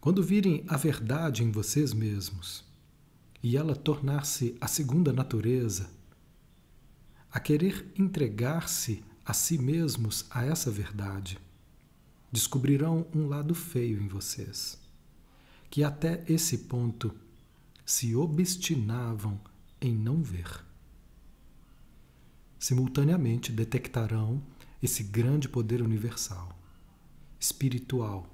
Quando 0.00 0.22
virem 0.22 0.64
a 0.68 0.76
verdade 0.76 1.42
em 1.42 1.50
vocês 1.50 1.92
mesmos 1.92 2.64
e 3.42 3.56
ela 3.56 3.74
tornar-se 3.74 4.56
a 4.60 4.68
segunda 4.68 5.12
natureza, 5.12 5.90
a 7.30 7.40
querer 7.40 7.90
entregar-se 7.98 9.02
a 9.24 9.32
si 9.32 9.56
mesmos 9.56 10.26
a 10.30 10.44
essa 10.44 10.70
verdade, 10.70 11.38
descobrirão 12.30 13.06
um 13.14 13.26
lado 13.26 13.54
feio 13.54 14.00
em 14.02 14.06
vocês, 14.06 14.78
que 15.74 15.82
até 15.82 16.22
esse 16.28 16.58
ponto 16.58 17.12
se 17.84 18.14
obstinavam 18.14 19.40
em 19.80 19.92
não 19.92 20.22
ver. 20.22 20.64
Simultaneamente 22.60 23.50
detectarão 23.50 24.40
esse 24.80 25.02
grande 25.02 25.48
poder 25.48 25.82
universal, 25.82 26.56
espiritual, 27.40 28.24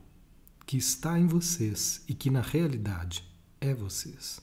que 0.67 0.77
está 0.77 1.19
em 1.19 1.27
vocês 1.27 2.05
e 2.07 2.13
que 2.13 2.29
na 2.29 2.43
realidade 2.43 3.27
é 3.59 3.73
vocês. 3.73 4.39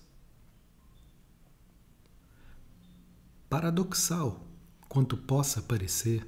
Paradoxal 3.47 4.43
quanto 4.89 5.15
possa 5.15 5.61
parecer, 5.61 6.25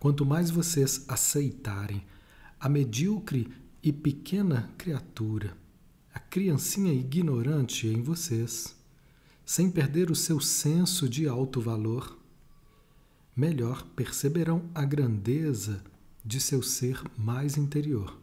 quanto 0.00 0.26
mais 0.26 0.50
vocês 0.50 1.04
aceitarem 1.06 2.04
a 2.58 2.68
medíocre 2.68 3.61
e 3.82 3.92
pequena 3.92 4.70
criatura 4.78 5.56
a 6.14 6.20
criancinha 6.20 6.92
ignorante 6.92 7.88
em 7.88 8.02
vocês, 8.02 8.76
sem 9.44 9.70
perder 9.70 10.10
o 10.10 10.14
seu 10.14 10.40
senso 10.40 11.08
de 11.08 11.26
alto 11.26 11.60
valor, 11.60 12.18
melhor 13.34 13.82
perceberão 13.96 14.70
a 14.74 14.84
grandeza 14.84 15.82
de 16.24 16.38
seu 16.38 16.62
ser 16.62 17.02
mais 17.16 17.56
interior. 17.56 18.18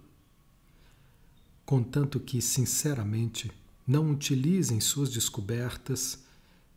Contanto 1.65 2.19
que, 2.19 2.41
sinceramente, 2.41 3.52
não 3.86 4.12
utilizem 4.12 4.80
suas 4.80 5.10
descobertas 5.10 6.24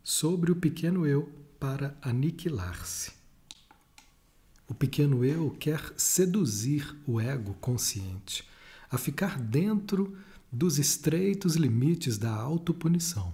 sobre 0.03 0.51
o 0.51 0.55
pequeno 0.55 1.05
eu 1.05 1.31
para 1.59 1.95
aniquilar-se. 2.01 3.11
O 4.67 4.73
pequeno 4.73 5.23
eu 5.23 5.51
quer 5.51 5.93
seduzir 5.95 6.95
o 7.05 7.21
ego 7.21 7.53
consciente 7.61 8.43
a 8.93 8.97
ficar 8.99 9.39
dentro 9.39 10.15
dos 10.51 10.77
estreitos 10.77 11.55
limites 11.55 12.15
da 12.15 12.31
autopunição, 12.31 13.33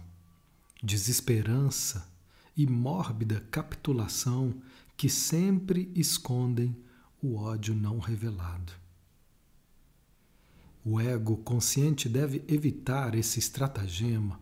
desesperança 0.82 2.10
e 2.56 2.66
mórbida 2.66 3.42
capitulação 3.52 4.56
que 4.96 5.10
sempre 5.10 5.92
escondem 5.94 6.74
o 7.22 7.36
ódio 7.36 7.76
não 7.76 8.00
revelado. 8.00 8.72
O 10.86 10.98
ego 10.98 11.36
consciente 11.36 12.08
deve 12.08 12.42
evitar 12.48 13.14
esse 13.14 13.38
estratagema, 13.38 14.40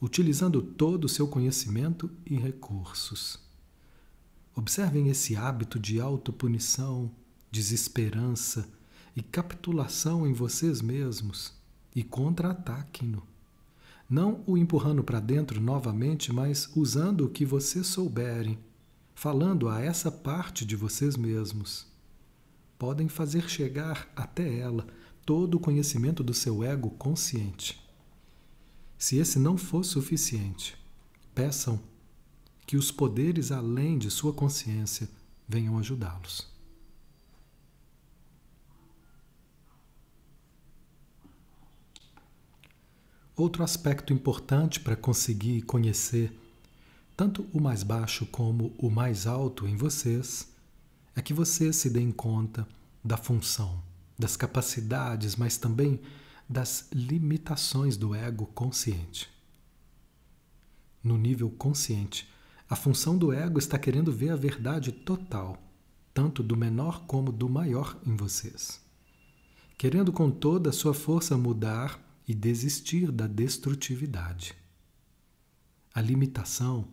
utilizando 0.00 0.62
todo 0.62 1.06
o 1.06 1.08
seu 1.08 1.26
conhecimento 1.26 2.08
e 2.24 2.36
recursos. 2.36 3.40
Observem 4.54 5.08
esse 5.08 5.34
hábito 5.34 5.76
de 5.76 6.00
autopunição, 6.00 7.10
desesperança 7.50 8.77
e 9.18 9.22
capitulação 9.22 10.26
em 10.26 10.32
vocês 10.32 10.80
mesmos 10.80 11.52
e 11.94 12.04
contra-ataquem-no. 12.04 13.22
Não 14.08 14.44
o 14.46 14.56
empurrando 14.56 15.02
para 15.02 15.18
dentro 15.18 15.60
novamente, 15.60 16.32
mas 16.32 16.70
usando 16.76 17.26
o 17.26 17.28
que 17.28 17.44
vocês 17.44 17.88
souberem, 17.88 18.58
falando 19.14 19.68
a 19.68 19.80
essa 19.80 20.10
parte 20.10 20.64
de 20.64 20.76
vocês 20.76 21.16
mesmos. 21.16 21.86
Podem 22.78 23.08
fazer 23.08 23.48
chegar 23.48 24.08
até 24.14 24.56
ela 24.56 24.86
todo 25.26 25.56
o 25.56 25.60
conhecimento 25.60 26.22
do 26.22 26.32
seu 26.32 26.62
ego 26.62 26.90
consciente. 26.90 27.84
Se 28.96 29.16
esse 29.16 29.38
não 29.38 29.56
for 29.56 29.84
suficiente, 29.84 30.76
peçam 31.34 31.80
que 32.64 32.76
os 32.76 32.92
poderes 32.92 33.50
além 33.50 33.98
de 33.98 34.10
sua 34.10 34.32
consciência 34.32 35.08
venham 35.48 35.76
ajudá-los. 35.76 36.57
Outro 43.38 43.62
aspecto 43.62 44.12
importante 44.12 44.80
para 44.80 44.96
conseguir 44.96 45.62
conhecer 45.62 46.36
tanto 47.16 47.46
o 47.52 47.60
mais 47.60 47.84
baixo 47.84 48.26
como 48.26 48.74
o 48.76 48.90
mais 48.90 49.28
alto 49.28 49.64
em 49.64 49.76
vocês, 49.76 50.52
é 51.14 51.22
que 51.22 51.32
vocês 51.32 51.76
se 51.76 51.88
deem 51.88 52.10
conta 52.10 52.66
da 53.02 53.16
função, 53.16 53.80
das 54.18 54.36
capacidades, 54.36 55.36
mas 55.36 55.56
também 55.56 56.00
das 56.48 56.88
limitações 56.92 57.96
do 57.96 58.12
ego 58.12 58.46
consciente. 58.46 59.30
No 61.00 61.16
nível 61.16 61.48
consciente, 61.48 62.28
a 62.68 62.74
função 62.74 63.16
do 63.16 63.32
ego 63.32 63.60
está 63.60 63.78
querendo 63.78 64.10
ver 64.10 64.30
a 64.30 64.36
verdade 64.36 64.90
total, 64.90 65.62
tanto 66.12 66.42
do 66.42 66.56
menor 66.56 67.04
como 67.06 67.30
do 67.30 67.48
maior 67.48 67.96
em 68.04 68.16
vocês. 68.16 68.80
Querendo 69.76 70.12
com 70.12 70.28
toda 70.28 70.70
a 70.70 70.72
sua 70.72 70.92
força 70.92 71.36
mudar 71.36 72.07
e 72.28 72.34
desistir 72.34 73.10
da 73.10 73.26
destrutividade. 73.26 74.54
A 75.94 76.02
limitação 76.02 76.92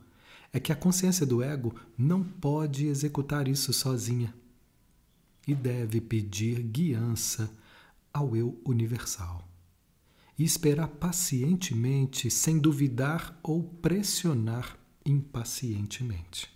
é 0.53 0.59
que 0.59 0.71
a 0.71 0.75
consciência 0.75 1.25
do 1.25 1.43
ego 1.43 1.75
não 1.97 2.23
pode 2.23 2.87
executar 2.87 3.45
isso 3.45 3.73
sozinha 3.73 4.33
e 5.45 5.53
deve 5.53 5.99
pedir 5.99 6.63
guiança 6.63 7.53
ao 8.13 8.35
eu 8.35 8.59
universal 8.65 9.45
e 10.39 10.43
esperar 10.43 10.87
pacientemente, 10.87 12.31
sem 12.31 12.57
duvidar 12.57 13.37
ou 13.43 13.63
pressionar 13.63 14.77
impacientemente. 15.05 16.49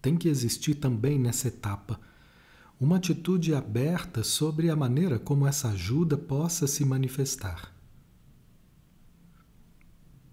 Tem 0.00 0.16
que 0.16 0.28
existir 0.28 0.74
também 0.74 1.18
nessa 1.18 1.48
etapa 1.48 1.98
uma 2.84 2.96
atitude 2.96 3.54
aberta 3.54 4.22
sobre 4.22 4.68
a 4.68 4.76
maneira 4.76 5.18
como 5.18 5.46
essa 5.46 5.68
ajuda 5.68 6.18
possa 6.18 6.66
se 6.66 6.84
manifestar. 6.84 7.74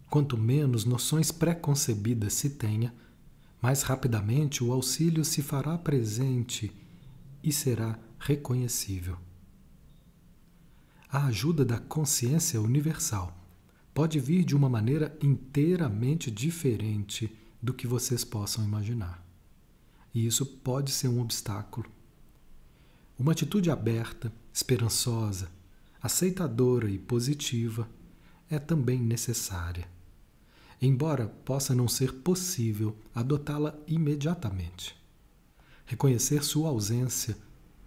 Quanto 0.09 0.37
menos 0.37 0.83
noções 0.83 1.31
preconcebidas 1.31 2.33
se 2.33 2.49
tenha, 2.49 2.93
mais 3.61 3.83
rapidamente 3.83 4.65
o 4.65 4.73
auxílio 4.73 5.23
se 5.23 5.41
fará 5.41 5.77
presente 5.77 6.75
e 7.41 7.53
será 7.53 7.97
reconhecível. 8.19 9.17
A 11.09 11.27
ajuda 11.27 11.63
da 11.63 11.79
consciência 11.79 12.59
universal 12.59 13.33
pode 13.93 14.19
vir 14.19 14.43
de 14.43 14.57
uma 14.57 14.67
maneira 14.67 15.17
inteiramente 15.23 16.29
diferente 16.29 17.33
do 17.61 17.73
que 17.73 17.87
vocês 17.87 18.25
possam 18.25 18.61
imaginar. 18.65 19.25
E 20.13 20.25
isso 20.25 20.45
pode 20.45 20.91
ser 20.91 21.07
um 21.07 21.21
obstáculo. 21.21 21.89
Uma 23.17 23.32
atitude 23.34 23.69
aberta, 23.69 24.32
esperançosa, 24.54 25.50
aceitadora 26.02 26.89
e 26.89 26.97
positiva 26.97 27.88
é 28.50 28.58
também 28.58 29.00
necessária, 29.00 29.88
embora 30.82 31.28
possa 31.28 31.76
não 31.76 31.88
ser 31.88 32.13
possível 32.13 32.97
adotá-la 33.13 33.78
imediatamente. 33.88 34.95
Reconhecer 35.86 36.43
sua 36.43 36.69
ausência 36.69 37.38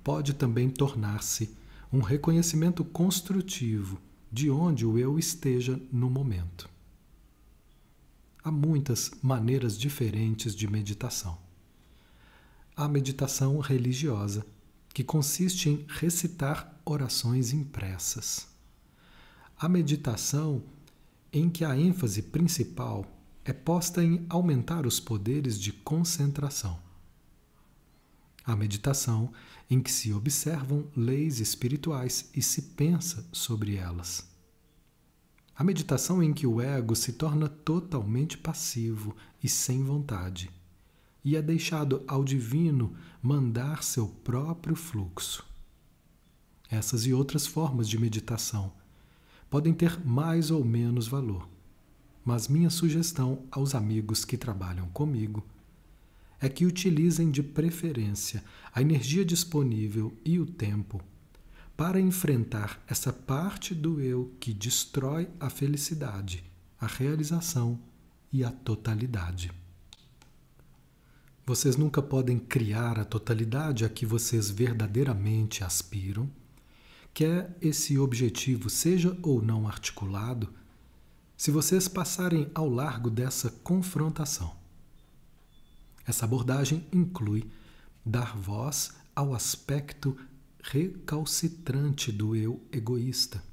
pode 0.03 0.35
também 0.35 0.69
tornar-se 0.69 1.57
um 1.93 2.01
reconhecimento 2.01 2.85
construtivo 2.85 4.01
de 4.31 4.51
onde 4.51 4.85
o 4.85 4.99
eu 4.99 5.19
esteja 5.19 5.81
no 5.93 6.11
momento. 6.11 6.69
Há 8.43 8.51
muitas 8.51 9.11
maneiras 9.23 9.79
diferentes 9.79 10.55
de 10.55 10.67
meditação. 10.67 11.39
Há 12.77 12.87
meditação 12.89 13.59
religiosa, 13.61 14.45
que 14.95 15.03
consiste 15.03 15.69
em 15.69 15.85
recitar 15.89 16.81
orações 16.85 17.53
impressas. 17.53 18.47
Há 19.59 19.69
meditação 19.69 20.63
em 21.33 21.51
que 21.51 21.65
a 21.65 21.77
ênfase 21.77 22.23
principal 22.23 23.05
é 23.45 23.53
posta 23.53 24.05
em 24.05 24.25
aumentar 24.29 24.87
os 24.87 25.01
poderes 25.01 25.59
de 25.59 25.73
concentração. 25.73 26.79
Há 28.45 28.55
meditação 28.55 29.33
em 29.69 29.81
que 29.81 29.91
se 29.91 30.13
observam 30.13 30.87
leis 30.97 31.41
espirituais 31.41 32.31
e 32.33 32.41
se 32.41 32.63
pensa 32.63 33.27
sobre 33.33 33.75
elas. 33.75 34.25
A 35.57 35.65
meditação 35.65 36.23
em 36.23 36.33
que 36.33 36.47
o 36.47 36.61
ego 36.61 36.95
se 36.95 37.15
torna 37.15 37.49
totalmente 37.49 38.39
passivo 38.39 39.17
e 39.43 39.49
sem 39.49 39.83
vontade, 39.83 40.51
e 41.25 41.37
é 41.37 41.43
deixado 41.43 42.03
ao 42.07 42.23
divino 42.23 42.95
mandar 43.23 43.83
seu 43.83 44.07
próprio 44.07 44.77
fluxo. 44.77 45.45
Essas 46.71 47.07
e 47.07 47.13
outras 47.13 47.47
formas 47.47 47.89
de 47.89 47.99
meditação 47.99 48.73
podem 49.49 49.73
ter 49.73 50.05
mais 50.05 50.51
ou 50.51 50.65
menos 50.65 51.07
valor, 51.07 51.49
mas 52.25 52.49
minha 52.49 52.71
sugestão 52.71 53.45
aos 53.51 53.75
amigos 53.75 54.25
que 54.25 54.37
trabalham 54.37 54.89
comigo 54.89 55.45
é 56.41 56.49
que 56.49 56.67
utilizem 56.67 57.31
de 57.31 57.43
preferência 57.43 58.45
a 58.73 58.83
energia 58.83 59.25
disponível 59.25 60.13
e 60.25 60.39
o 60.39 60.45
tempo 60.45 61.01
para 61.77 62.01
enfrentar 62.01 62.83
essa 62.87 63.13
parte 63.13 63.75
do 63.75 64.01
eu 64.01 64.33
que 64.39 64.53
destrói 64.53 65.29
a 65.41 65.51
felicidade, 65.51 66.45
a 66.81 66.87
realização 66.87 67.81
e 68.33 68.45
a 68.45 68.51
totalidade. 68.51 69.63
Vocês 71.47 71.77
nunca 71.77 72.01
podem 72.01 72.39
criar 72.39 72.99
a 72.99 73.05
totalidade 73.05 73.85
a 73.85 73.89
que 73.91 74.07
vocês 74.07 74.49
verdadeiramente 74.49 75.63
aspiram, 75.63 76.31
quer 77.13 77.55
esse 77.61 77.99
objetivo 77.99 78.71
seja 78.71 79.15
ou 79.23 79.43
não 79.43 79.69
articulado, 79.69 80.55
se 81.37 81.51
vocês 81.51 81.87
passarem 81.87 82.51
ao 82.55 82.67
largo 82.67 83.11
dessa 83.11 83.51
confrontação. 83.51 84.57
Essa 86.07 86.25
abordagem 86.25 86.87
inclui 86.91 87.45
dar 88.05 88.35
voz 88.39 88.95
ao 89.15 89.35
aspecto 89.35 90.17
recalcitrante 90.63 92.11
do 92.11 92.35
eu 92.35 92.63
egoísta, 92.73 93.45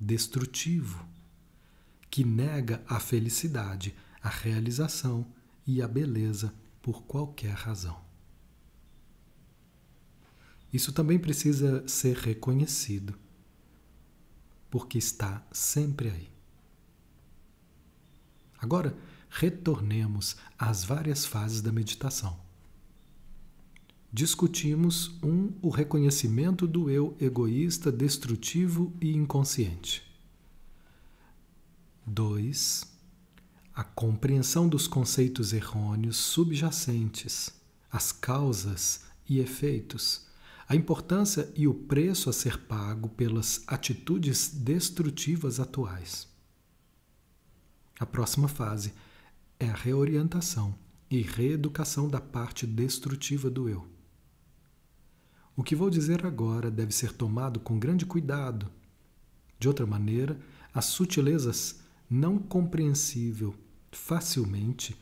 destrutivo, 0.00 1.04
que 2.10 2.24
nega 2.24 2.82
a 2.88 2.98
felicidade, 2.98 3.94
a 4.22 4.30
realização 4.30 5.26
e 5.66 5.82
a 5.82 5.86
beleza 5.86 6.54
por 6.82 7.04
qualquer 7.04 7.54
razão. 7.54 7.98
Isso 10.72 10.92
também 10.92 11.18
precisa 11.18 11.86
ser 11.86 12.16
reconhecido, 12.16 13.14
porque 14.68 14.98
está 14.98 15.46
sempre 15.52 16.10
aí. 16.10 16.30
Agora, 18.58 18.96
retornemos 19.28 20.36
às 20.58 20.84
várias 20.84 21.24
fases 21.24 21.60
da 21.60 21.72
meditação. 21.72 22.40
Discutimos 24.12 25.18
um, 25.22 25.52
o 25.62 25.70
reconhecimento 25.70 26.66
do 26.66 26.90
eu 26.90 27.16
egoísta, 27.18 27.90
destrutivo 27.90 28.92
e 29.00 29.14
inconsciente. 29.16 30.02
2. 32.06 32.91
A 33.74 33.82
compreensão 33.82 34.68
dos 34.68 34.86
conceitos 34.86 35.52
errôneos 35.52 36.16
subjacentes, 36.16 37.50
as 37.90 38.12
causas 38.12 39.04
e 39.26 39.38
efeitos, 39.38 40.26
a 40.68 40.76
importância 40.76 41.50
e 41.56 41.66
o 41.66 41.74
preço 41.74 42.28
a 42.28 42.32
ser 42.32 42.58
pago 42.66 43.08
pelas 43.08 43.62
atitudes 43.66 44.48
destrutivas 44.48 45.58
atuais. 45.58 46.28
A 47.98 48.06
próxima 48.06 48.48
fase 48.48 48.92
é 49.58 49.68
a 49.68 49.74
reorientação 49.74 50.74
e 51.10 51.22
reeducação 51.22 52.08
da 52.08 52.20
parte 52.20 52.66
destrutiva 52.66 53.48
do 53.48 53.68
eu. 53.68 53.86
O 55.54 55.62
que 55.62 55.76
vou 55.76 55.90
dizer 55.90 56.26
agora 56.26 56.70
deve 56.70 56.92
ser 56.92 57.12
tomado 57.12 57.60
com 57.60 57.78
grande 57.78 58.04
cuidado. 58.06 58.70
De 59.58 59.68
outra 59.68 59.86
maneira, 59.86 60.38
as 60.72 60.86
sutilezas 60.86 61.81
não 62.12 62.38
compreensível 62.38 63.54
facilmente 63.90 64.94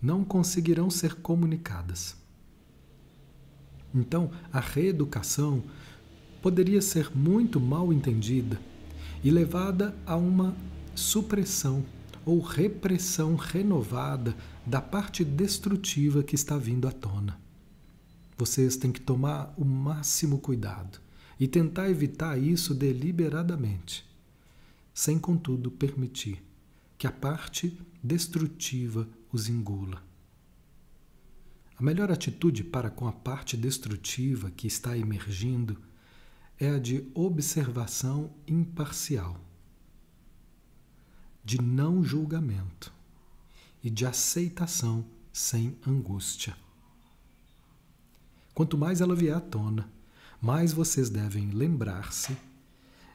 não 0.00 0.24
conseguirão 0.24 0.88
ser 0.88 1.16
comunicadas. 1.16 2.16
Então, 3.94 4.30
a 4.50 4.58
reeducação 4.58 5.62
poderia 6.40 6.80
ser 6.80 7.14
muito 7.14 7.60
mal 7.60 7.92
entendida 7.92 8.58
e 9.22 9.30
levada 9.30 9.94
a 10.06 10.16
uma 10.16 10.56
supressão 10.94 11.84
ou 12.24 12.40
repressão 12.40 13.36
renovada 13.36 14.34
da 14.64 14.80
parte 14.80 15.26
destrutiva 15.26 16.22
que 16.22 16.34
está 16.34 16.56
vindo 16.56 16.88
à 16.88 16.92
tona. 16.92 17.38
Vocês 18.38 18.78
têm 18.78 18.90
que 18.90 19.00
tomar 19.00 19.52
o 19.58 19.64
máximo 19.64 20.38
cuidado 20.38 21.00
e 21.38 21.46
tentar 21.46 21.90
evitar 21.90 22.38
isso 22.38 22.72
deliberadamente, 22.72 24.06
sem, 24.94 25.18
contudo, 25.18 25.70
permitir 25.70 26.45
que 26.98 27.06
a 27.06 27.12
parte 27.12 27.78
destrutiva 28.02 29.08
os 29.32 29.48
engula. 29.48 30.02
A 31.78 31.82
melhor 31.82 32.10
atitude 32.10 32.64
para 32.64 32.90
com 32.90 33.06
a 33.06 33.12
parte 33.12 33.56
destrutiva 33.56 34.50
que 34.50 34.66
está 34.66 34.96
emergindo 34.96 35.76
é 36.58 36.70
a 36.70 36.78
de 36.78 37.06
observação 37.14 38.32
imparcial 38.46 39.38
de 41.46 41.62
não 41.62 42.02
julgamento 42.02 42.92
e 43.80 43.88
de 43.88 44.04
aceitação 44.04 45.06
sem 45.32 45.78
angústia. 45.86 46.56
Quanto 48.52 48.76
mais 48.76 49.00
ela 49.00 49.14
vier 49.14 49.36
à 49.36 49.40
tona, 49.40 49.88
mais 50.42 50.72
vocês 50.72 51.08
devem 51.08 51.50
lembrar-se 51.50 52.36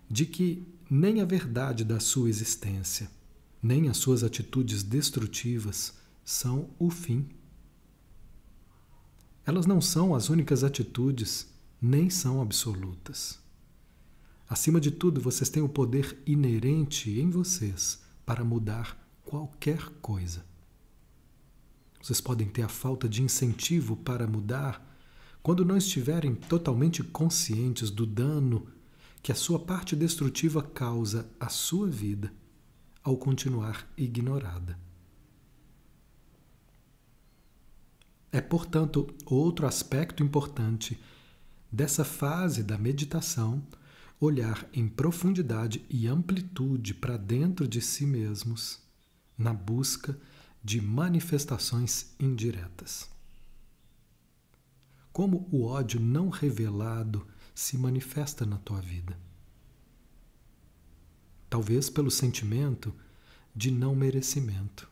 de 0.10 0.26
que 0.26 0.66
nem 0.90 1.20
a 1.20 1.26
verdade 1.26 1.84
da 1.84 2.00
sua 2.00 2.30
existência, 2.30 3.12
nem 3.62 3.90
as 3.90 3.98
suas 3.98 4.24
atitudes 4.24 4.82
destrutivas 4.82 5.94
são 6.24 6.70
o 6.80 6.90
fim. 6.90 7.30
Elas 9.46 9.66
não 9.66 9.80
são 9.80 10.16
as 10.16 10.30
únicas 10.30 10.64
atitudes, 10.64 11.48
nem 11.82 12.10
são 12.10 12.42
absolutas. 12.42 13.40
Acima 14.50 14.82
de 14.82 14.92
tudo, 14.92 15.22
vocês 15.22 15.50
têm 15.50 15.62
o 15.62 15.70
poder 15.70 16.18
inerente 16.26 17.20
em 17.20 17.30
vocês 17.30 18.02
para 18.26 18.44
mudar 18.44 18.98
qualquer 19.24 19.90
coisa. 20.02 20.46
Vocês 22.02 22.20
podem 22.20 22.48
ter 22.48 22.64
a 22.64 22.68
falta 22.68 23.08
de 23.08 23.22
incentivo 23.22 23.96
para 23.96 24.28
mudar 24.28 24.88
quando 25.44 25.64
não 25.64 25.78
estiverem 25.78 26.36
totalmente 26.36 27.04
conscientes 27.04 27.90
do 27.90 28.06
dano 28.06 28.68
que 29.22 29.32
a 29.32 29.36
sua 29.36 29.60
parte 29.60 29.96
destrutiva 29.96 30.64
causa 30.64 31.30
à 31.40 31.48
sua 31.48 31.88
vida 31.88 32.32
ao 33.04 33.18
continuar 33.18 33.88
ignorada. 33.98 34.78
É, 38.32 38.40
portanto, 38.40 39.14
outro 39.26 39.68
aspecto 39.68 40.24
importante 40.24 41.00
dessa 41.72 42.06
fase 42.06 42.64
da 42.64 42.78
meditação 42.78 43.62
olhar 44.20 44.70
em 44.72 44.88
profundidade 44.88 45.84
e 45.90 46.08
amplitude 46.08 46.94
para 46.94 47.18
dentro 47.18 47.68
de 47.68 47.82
si 47.82 48.06
mesmos 48.06 48.80
na 49.38 49.52
busca 49.52 50.18
de 50.64 50.80
manifestações 50.80 52.14
indiretas. 52.20 53.10
Como 55.12 55.50
o 55.52 55.66
ódio 55.66 56.00
não 56.00 56.30
revelado 56.30 57.28
se 57.54 57.78
manifesta 57.78 58.46
na 58.46 58.58
tua 58.58 58.80
vida? 58.80 59.18
Talvez 61.52 61.90
pelo 61.90 62.10
sentimento 62.10 62.96
de 63.54 63.72
não 63.72 63.94
merecimento 63.94 64.90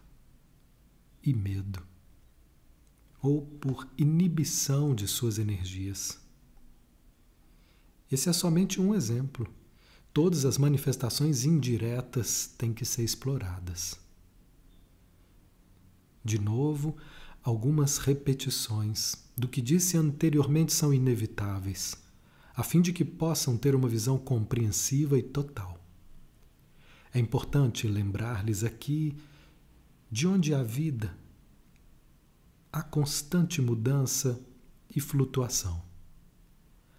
e 1.23 1.33
medo, 1.33 1.81
ou 3.21 3.43
por 3.61 3.87
inibição 3.97 4.93
de 4.93 5.07
suas 5.07 5.39
energias. 5.39 6.19
Esse 8.11 8.27
é 8.27 8.33
somente 8.33 8.81
um 8.81 8.93
exemplo. 8.93 9.47
Todas 10.13 10.43
as 10.43 10.57
manifestações 10.57 11.45
indiretas 11.45 12.53
têm 12.57 12.73
que 12.73 12.83
ser 12.83 13.05
exploradas. 13.05 13.97
De 16.25 16.37
novo, 16.37 16.97
algumas 17.41 17.99
repetições 17.99 19.15
do 19.37 19.47
que 19.47 19.61
disse 19.61 19.95
anteriormente 19.95 20.73
são 20.73 20.93
inevitáveis, 20.93 21.95
a 22.53 22.63
fim 22.63 22.81
de 22.81 22.91
que 22.91 23.05
possam 23.05 23.57
ter 23.57 23.73
uma 23.75 23.87
visão 23.87 24.17
compreensiva 24.17 25.17
e 25.17 25.23
total. 25.23 25.78
É 27.13 27.19
importante 27.19 27.87
lembrar-lhes 27.87 28.63
aqui 28.63 29.17
de 30.11 30.27
onde 30.27 30.53
há 30.53 30.63
vida, 30.63 31.15
há 32.71 32.81
constante 32.81 33.61
mudança 33.61 34.39
e 34.95 34.99
flutuação. 34.99 35.81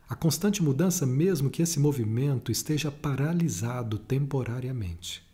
A 0.08 0.16
constante 0.16 0.62
mudança, 0.62 1.06
mesmo 1.06 1.50
que 1.50 1.62
esse 1.62 1.78
movimento 1.78 2.50
esteja 2.50 2.90
paralisado 2.90 3.98
temporariamente. 3.98 5.24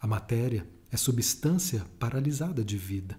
A 0.00 0.06
matéria 0.06 0.68
é 0.90 0.96
substância 0.96 1.84
paralisada 1.98 2.64
de 2.64 2.76
vida. 2.76 3.18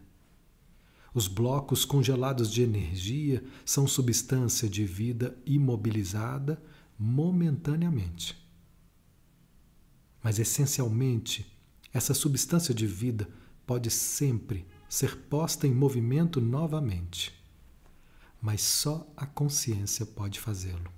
Os 1.13 1.27
blocos 1.27 1.85
congelados 1.85 2.51
de 2.51 2.61
energia 2.61 3.43
são 3.65 3.85
substância 3.87 4.69
de 4.69 4.85
vida 4.85 5.37
imobilizada 5.45 6.61
momentaneamente. 6.97 8.42
Mas, 10.23 10.39
essencialmente, 10.39 11.45
essa 11.91 12.13
substância 12.13 12.73
de 12.73 12.87
vida 12.87 13.27
pode 13.67 13.91
sempre 13.91 14.65
ser 14.87 15.17
posta 15.17 15.67
em 15.67 15.73
movimento 15.73 16.39
novamente. 16.39 17.33
Mas 18.41 18.61
só 18.61 19.11
a 19.17 19.25
consciência 19.25 20.05
pode 20.05 20.39
fazê-lo. 20.39 20.91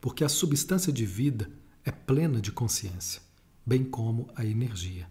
Porque 0.00 0.22
a 0.22 0.28
substância 0.28 0.92
de 0.92 1.06
vida 1.06 1.50
é 1.84 1.90
plena 1.90 2.40
de 2.40 2.52
consciência, 2.52 3.20
bem 3.64 3.84
como 3.84 4.28
a 4.36 4.44
energia. 4.44 5.08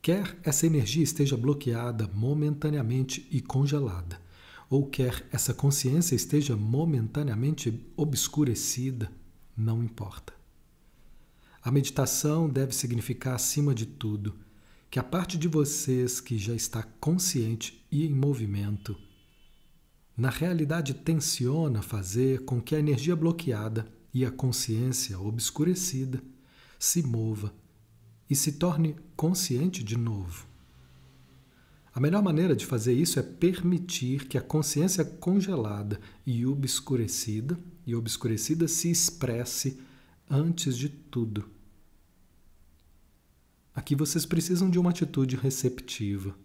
Quer 0.00 0.38
essa 0.42 0.66
energia 0.66 1.02
esteja 1.02 1.36
bloqueada 1.36 2.08
momentaneamente 2.08 3.26
e 3.30 3.40
congelada, 3.40 4.20
ou 4.68 4.86
quer 4.86 5.26
essa 5.32 5.54
consciência 5.54 6.14
esteja 6.14 6.56
momentaneamente 6.56 7.86
obscurecida, 7.96 9.10
não 9.56 9.82
importa. 9.82 10.32
A 11.62 11.70
meditação 11.70 12.48
deve 12.48 12.74
significar, 12.74 13.34
acima 13.34 13.74
de 13.74 13.86
tudo, 13.86 14.34
que 14.90 14.98
a 14.98 15.02
parte 15.02 15.36
de 15.36 15.48
vocês 15.48 16.20
que 16.20 16.38
já 16.38 16.54
está 16.54 16.82
consciente 16.82 17.84
e 17.90 18.06
em 18.06 18.14
movimento, 18.14 18.96
na 20.16 20.30
realidade 20.30 20.94
tensiona 20.94 21.82
fazer 21.82 22.44
com 22.44 22.60
que 22.60 22.74
a 22.74 22.78
energia 22.78 23.14
bloqueada 23.14 23.86
e 24.12 24.24
a 24.24 24.30
consciência 24.30 25.18
obscurecida 25.18 26.22
se 26.78 27.02
mova 27.02 27.54
e 28.28 28.34
se 28.34 28.52
torne 28.52 28.96
consciente 29.14 29.84
de 29.84 29.96
novo. 29.96 30.47
A 31.98 32.00
melhor 32.00 32.22
maneira 32.22 32.54
de 32.54 32.64
fazer 32.64 32.92
isso 32.92 33.18
é 33.18 33.24
permitir 33.24 34.28
que 34.28 34.38
a 34.38 34.40
consciência 34.40 35.04
congelada 35.04 36.00
e 36.24 36.46
obscurecida 36.46 37.58
e 37.84 37.92
obscurecida 37.92 38.68
se 38.68 38.88
expresse 38.88 39.80
antes 40.30 40.78
de 40.78 40.88
tudo. 40.88 41.50
Aqui 43.74 43.96
vocês 43.96 44.24
precisam 44.24 44.70
de 44.70 44.78
uma 44.78 44.90
atitude 44.90 45.34
receptiva, 45.34 46.38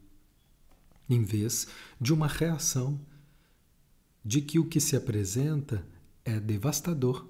em 1.08 1.24
vez 1.24 1.68
de 2.02 2.12
uma 2.12 2.26
reação 2.26 3.00
de 4.26 4.42
que 4.42 4.58
o 4.58 4.66
que 4.66 4.80
se 4.80 4.96
apresenta 4.96 5.86
é 6.26 6.40
devastador 6.40 7.28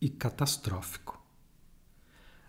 e 0.00 0.08
catastrófico. 0.08 1.22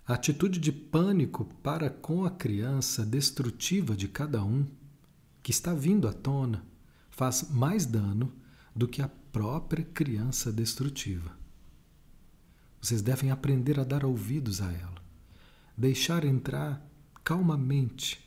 A 0.08 0.14
atitude 0.14 0.58
de 0.58 0.72
pânico 0.72 1.44
para 1.62 1.90
com 1.90 2.24
a 2.24 2.32
criança 2.32 3.06
destrutiva 3.06 3.94
de 3.94 4.08
cada 4.08 4.42
um, 4.42 4.66
que 5.42 5.52
está 5.52 5.74
vindo 5.74 6.08
à 6.08 6.14
tona, 6.14 6.66
faz 7.10 7.50
mais 7.50 7.86
dano 7.86 8.34
do 8.76 8.88
que 8.88 9.02
a 9.02 9.08
própria 9.08 9.84
criança 9.84 10.52
destrutiva. 10.52 11.32
Vocês 12.82 13.02
devem 13.02 13.32
aprender 13.32 13.80
a 13.80 13.84
dar 13.84 14.06
ouvidos 14.06 14.62
a 14.62 14.72
ela, 14.72 15.02
deixar 15.78 16.24
entrar 16.26 16.86
calmamente, 17.24 18.20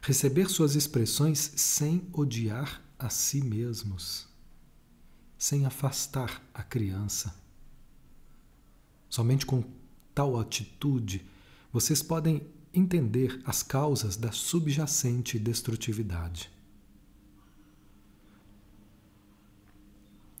receber 0.00 0.48
suas 0.48 0.74
expressões 0.74 1.38
sem 1.56 2.08
odiar 2.12 2.82
a 2.98 3.08
si 3.08 3.42
mesmos, 3.42 4.28
sem 5.36 5.66
afastar 5.66 6.42
a 6.54 6.62
criança 6.62 7.34
Somente 9.08 9.46
com 9.46 9.64
tal 10.14 10.38
atitude 10.38 11.24
vocês 11.72 12.02
podem 12.02 12.46
entender 12.72 13.40
as 13.44 13.62
causas 13.62 14.16
da 14.16 14.32
subjacente 14.32 15.38
destrutividade. 15.38 16.50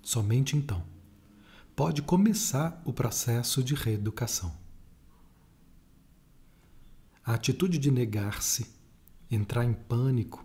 Somente 0.02 0.56
então 0.56 0.82
pode 1.76 2.02
começar 2.02 2.82
o 2.84 2.92
processo 2.92 3.62
de 3.62 3.74
reeducação. 3.74 4.52
A 7.24 7.34
atitude 7.34 7.78
de 7.78 7.90
negar-se, 7.90 8.66
entrar 9.30 9.64
em 9.64 9.74
pânico, 9.74 10.44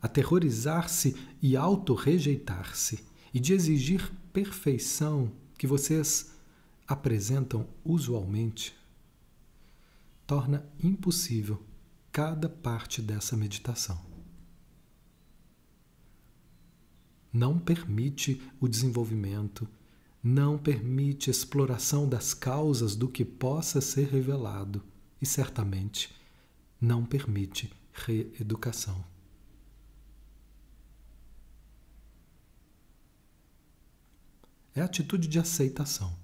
aterrorizar-se 0.00 1.14
e 1.42 1.56
auto-rejeitar-se 1.56 3.04
e 3.34 3.40
de 3.40 3.52
exigir 3.52 4.10
perfeição 4.32 5.32
que 5.58 5.66
vocês 5.66 6.32
apresentam 6.88 7.68
usualmente, 7.84 8.74
torna 10.32 10.66
impossível 10.82 11.62
cada 12.10 12.48
parte 12.48 13.02
dessa 13.02 13.36
meditação. 13.36 14.02
Não 17.30 17.58
permite 17.58 18.40
o 18.58 18.66
desenvolvimento, 18.66 19.68
não 20.22 20.56
permite 20.56 21.28
exploração 21.28 22.08
das 22.08 22.32
causas 22.32 22.96
do 22.96 23.10
que 23.10 23.26
possa 23.26 23.82
ser 23.82 24.08
revelado 24.08 24.82
e 25.20 25.26
certamente 25.26 26.16
não 26.80 27.04
permite 27.04 27.70
reeducação. 27.92 29.04
É 34.74 34.80
atitude 34.80 35.28
de 35.28 35.38
aceitação 35.38 36.18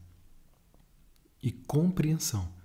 e 1.42 1.52
compreensão 1.52 2.56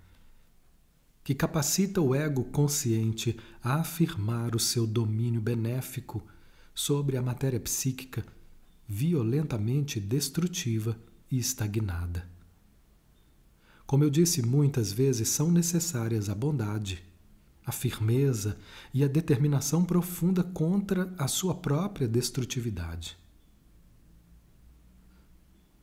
que 1.24 1.34
capacita 1.34 2.02
o 2.02 2.14
ego 2.14 2.44
consciente 2.46 3.40
a 3.64 3.76
afirmar 3.76 4.56
o 4.56 4.60
seu 4.60 4.86
domínio 4.86 5.40
benéfico 5.40 6.22
sobre 6.76 7.16
a 7.16 7.22
matéria 7.22 7.60
psíquica 7.60 8.26
violentamente 8.88 10.00
destrutiva 10.00 11.00
e 11.32 11.40
estagnada. 11.40 12.28
Como 13.86 14.04
eu 14.04 14.10
disse 14.10 14.42
muitas 14.42 14.92
vezes, 14.92 15.30
são 15.30 15.52
necessárias 15.52 16.30
a 16.30 16.36
bondade, 16.36 17.04
a 17.66 17.72
firmeza 17.72 18.58
e 18.94 19.04
a 19.04 19.08
determinação 19.08 19.86
profunda 19.86 20.44
contra 20.44 21.14
a 21.18 21.28
sua 21.28 21.56
própria 21.56 22.08
destrutividade. 22.08 23.18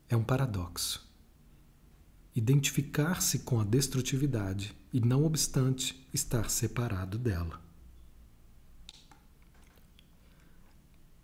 É 0.09 0.17
um 0.17 0.25
paradoxo. 0.25 1.09
Identificar-se 2.35 3.41
com 3.41 3.61
a 3.61 3.65
destrutividade 3.65 4.75
e, 4.93 5.01
não 5.01 5.25
obstante, 5.25 6.07
estar 6.13 6.51
separado 6.51 7.19
dela. 7.19 7.61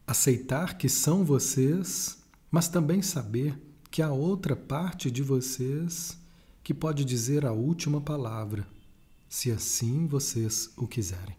Aceitar 0.07 0.79
que 0.79 0.89
são 0.89 1.25
vocês, 1.25 2.19
mas 2.51 2.69
também 2.69 3.03
saber 3.03 3.61
que 3.91 4.03
há 4.03 4.13
outra 4.13 4.55
parte 4.55 5.11
de 5.11 5.23
vocês 5.23 6.17
que 6.63 6.75
pode 6.75 7.05
dizer 7.05 7.45
a 7.45 7.53
última 7.53 8.01
palavra, 8.01 8.67
se 9.29 9.51
assim 9.51 10.07
vocês 10.07 10.71
o 10.77 10.87
quiserem. 10.87 11.37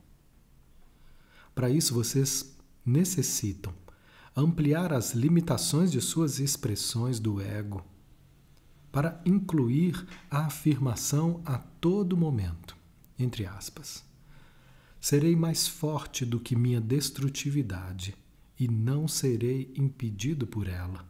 Para 1.53 1.69
isso, 1.69 1.93
vocês 1.93 2.55
necessitam 2.85 3.73
ampliar 4.35 4.93
as 4.93 5.13
limitações 5.13 5.91
de 5.91 5.99
suas 5.99 6.39
expressões 6.39 7.19
do 7.19 7.41
ego, 7.41 7.83
para 8.91 9.21
incluir 9.25 10.05
a 10.29 10.45
afirmação 10.45 11.41
a 11.45 11.57
todo 11.57 12.17
momento, 12.17 12.75
entre 13.17 13.45
aspas. 13.45 14.03
Serei 14.99 15.35
mais 15.35 15.67
forte 15.67 16.25
do 16.25 16.39
que 16.39 16.55
minha 16.55 16.81
destrutividade 16.81 18.15
e 18.59 18.67
não 18.67 19.07
serei 19.07 19.71
impedido 19.77 20.47
por 20.47 20.67
ela. 20.67 21.05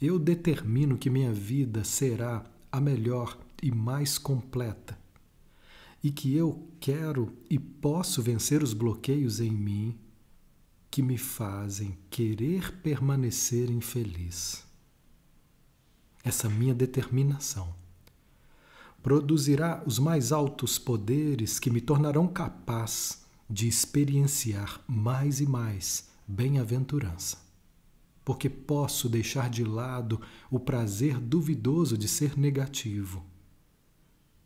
Eu 0.00 0.18
determino 0.18 0.96
que 0.96 1.10
minha 1.10 1.32
vida 1.32 1.84
será 1.84 2.44
a 2.70 2.80
melhor 2.80 3.38
e 3.62 3.70
mais 3.70 4.18
completa, 4.18 4.98
e 6.02 6.10
que 6.10 6.34
eu 6.34 6.68
quero 6.80 7.36
e 7.48 7.58
posso 7.58 8.22
vencer 8.22 8.62
os 8.62 8.72
bloqueios 8.72 9.40
em 9.40 9.50
mim 9.50 9.96
que 10.90 11.02
me 11.02 11.16
fazem 11.16 11.96
querer 12.10 12.72
permanecer 12.82 13.70
infeliz. 13.70 14.71
Essa 16.24 16.48
minha 16.48 16.74
determinação 16.74 17.74
produzirá 19.02 19.82
os 19.84 19.98
mais 19.98 20.30
altos 20.30 20.78
poderes 20.78 21.58
que 21.58 21.70
me 21.70 21.80
tornarão 21.80 22.28
capaz 22.28 23.24
de 23.50 23.66
experienciar 23.66 24.80
mais 24.86 25.40
e 25.40 25.46
mais 25.46 26.08
bem-aventurança. 26.26 27.38
Porque 28.24 28.48
posso 28.48 29.08
deixar 29.08 29.50
de 29.50 29.64
lado 29.64 30.20
o 30.48 30.60
prazer 30.60 31.18
duvidoso 31.18 31.98
de 31.98 32.06
ser 32.06 32.38
negativo, 32.38 33.24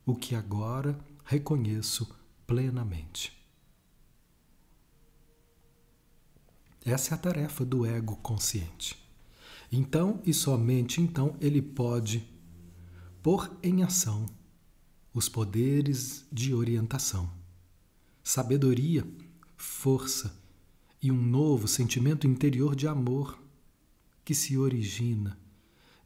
o 0.06 0.14
que 0.14 0.34
agora 0.34 0.98
reconheço 1.24 2.08
plenamente. 2.46 3.36
Essa 6.84 7.12
é 7.12 7.14
a 7.16 7.18
tarefa 7.18 7.64
do 7.64 7.84
ego 7.84 8.16
consciente. 8.16 9.05
Então 9.76 10.22
e 10.24 10.32
somente 10.32 11.02
então 11.02 11.36
ele 11.38 11.60
pode 11.60 12.26
pôr 13.22 13.54
em 13.62 13.82
ação 13.82 14.24
os 15.12 15.28
poderes 15.28 16.24
de 16.32 16.54
orientação, 16.54 17.30
sabedoria, 18.24 19.06
força 19.54 20.34
e 21.02 21.12
um 21.12 21.22
novo 21.22 21.68
sentimento 21.68 22.26
interior 22.26 22.74
de 22.74 22.88
amor 22.88 23.38
que 24.24 24.34
se 24.34 24.56
origina 24.56 25.38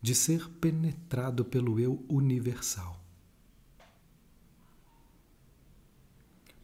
de 0.02 0.16
ser 0.16 0.48
penetrado 0.60 1.44
pelo 1.44 1.78
eu 1.78 2.04
universal. 2.08 3.00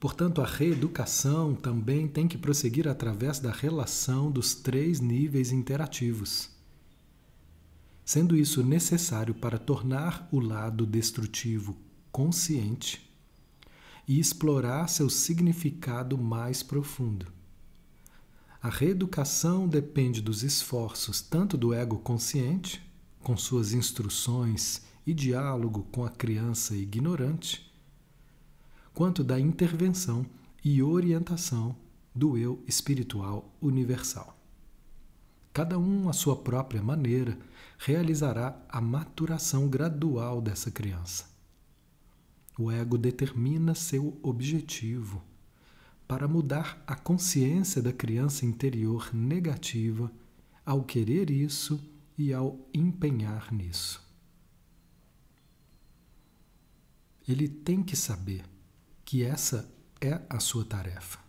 Portanto, 0.01 0.43
a 0.43 0.45
reeducação 0.45 1.55
também 1.55 2.09
tem 2.09 2.27
que 2.27 2.37
prosseguir 2.37 2.89
através 2.89 3.39
da 3.39 3.53
relação 3.53 4.29
dos 4.29 4.57
três 4.57 4.99
níveis 4.99 5.53
interativos, 5.53 6.56
sendo 8.07 8.37
isso 8.37 8.63
necessário 8.63 9.35
para 9.35 9.59
tornar 9.59 10.29
o 10.31 10.39
lado 10.39 10.87
destrutivo 10.87 11.77
consciente 12.13 13.11
e 14.07 14.21
explorar 14.21 14.89
seu 14.89 15.11
significado 15.11 16.17
mais 16.17 16.63
profundo. 16.63 17.27
A 18.63 18.71
reeducação 18.71 19.67
depende 19.67 20.23
dos 20.23 20.45
esforços 20.45 21.21
tanto 21.21 21.57
do 21.57 21.75
ego 21.75 21.99
consciente, 21.99 22.81
com 23.25 23.37
suas 23.37 23.73
instruções 23.73 24.83
e 25.05 25.13
diálogo 25.13 25.83
com 25.91 26.05
a 26.05 26.11
criança 26.11 26.77
ignorante, 26.77 27.69
quanto 28.95 29.25
da 29.25 29.39
intervenção 29.39 30.25
e 30.65 30.81
orientação 30.81 31.75
do 32.15 32.39
eu 32.39 32.63
espiritual 32.69 33.53
universal. 33.61 34.39
Cada 35.53 35.79
um, 35.79 36.09
à 36.09 36.13
sua 36.13 36.37
própria 36.37 36.83
maneira, 36.83 37.39
realizará 37.79 38.61
a 38.69 38.81
maturação 38.81 39.69
gradual 39.69 40.41
dessa 40.41 40.71
criança. 40.71 41.27
O 42.59 42.71
ego 42.71 42.97
determina 42.97 43.75
seu 43.75 44.19
objetivo 44.23 45.23
para 46.09 46.29
mudar 46.29 46.83
a 46.87 46.95
consciência 46.95 47.83
da 47.83 47.93
criança 47.93 48.47
interior 48.47 49.15
negativa 49.15 50.11
ao 50.65 50.83
querer 50.85 51.31
isso 51.31 51.81
e 52.17 52.33
ao 52.33 52.59
empenhar 52.73 53.53
nisso. 53.53 54.03
Ele 57.29 57.49
tem 57.49 57.83
que 57.83 57.97
saber 57.97 58.45
que 59.05 59.23
essa 59.23 59.69
é 60.01 60.21
a 60.31 60.39
sua 60.39 60.65
tarefa. 60.65 61.26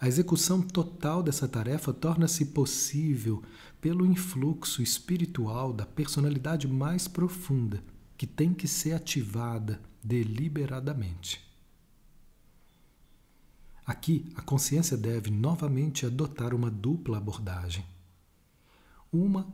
A 0.00 0.08
execução 0.08 0.62
total 0.62 1.22
dessa 1.22 1.46
tarefa 1.46 1.92
torna-se 1.92 2.46
possível 2.46 3.42
pelo 3.82 4.06
influxo 4.06 4.80
espiritual 4.82 5.74
da 5.74 5.84
personalidade 5.84 6.66
mais 6.66 7.06
profunda, 7.06 7.84
que 8.16 8.26
tem 8.26 8.54
que 8.54 8.66
ser 8.66 8.92
ativada 8.94 9.78
deliberadamente. 10.02 11.46
Aqui, 13.84 14.32
a 14.34 14.40
consciência 14.40 14.96
deve 14.96 15.30
novamente 15.30 16.06
adotar 16.06 16.54
uma 16.54 16.70
dupla 16.70 17.18
abordagem. 17.18 17.84
Uma 19.12 19.52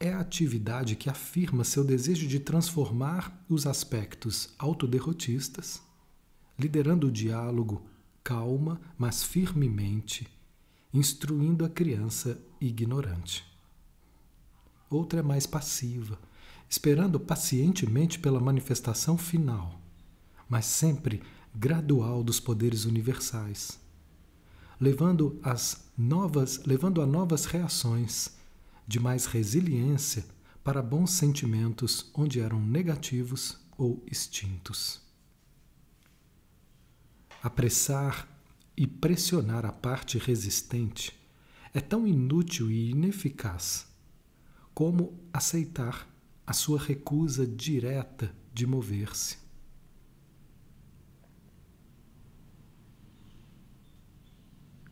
é 0.00 0.10
a 0.10 0.20
atividade 0.20 0.96
que 0.96 1.10
afirma 1.10 1.64
seu 1.64 1.84
desejo 1.84 2.26
de 2.26 2.40
transformar 2.40 3.44
os 3.46 3.66
aspectos 3.66 4.54
autoderrotistas 4.58 5.82
liderando 6.58 7.08
o 7.08 7.12
diálogo 7.12 7.86
calma, 8.26 8.80
mas 8.98 9.22
firmemente, 9.22 10.26
instruindo 10.92 11.64
a 11.64 11.68
criança 11.68 12.36
ignorante. 12.60 13.44
Outra 14.90 15.20
é 15.20 15.22
mais 15.22 15.46
passiva, 15.46 16.18
esperando 16.68 17.20
pacientemente 17.20 18.18
pela 18.18 18.40
manifestação 18.40 19.16
final, 19.16 19.80
mas 20.48 20.66
sempre 20.66 21.22
gradual 21.54 22.24
dos 22.24 22.40
poderes 22.40 22.84
universais, 22.84 23.78
levando 24.80 25.38
as 25.40 25.84
novas, 25.96 26.64
levando 26.66 27.00
a 27.00 27.06
novas 27.06 27.44
reações 27.44 28.36
de 28.88 28.98
mais 28.98 29.26
resiliência 29.26 30.24
para 30.64 30.82
bons 30.82 31.12
sentimentos 31.12 32.10
onde 32.12 32.40
eram 32.40 32.60
negativos 32.60 33.56
ou 33.78 34.02
extintos 34.10 35.05
apressar 37.46 38.28
e 38.76 38.88
pressionar 38.88 39.64
a 39.64 39.70
parte 39.70 40.18
resistente 40.18 41.16
é 41.72 41.80
tão 41.80 42.04
inútil 42.04 42.68
e 42.68 42.90
ineficaz 42.90 43.86
como 44.74 45.16
aceitar 45.32 46.08
a 46.44 46.52
sua 46.52 46.76
recusa 46.76 47.46
direta 47.46 48.34
de 48.52 48.66
mover-se. 48.66 49.38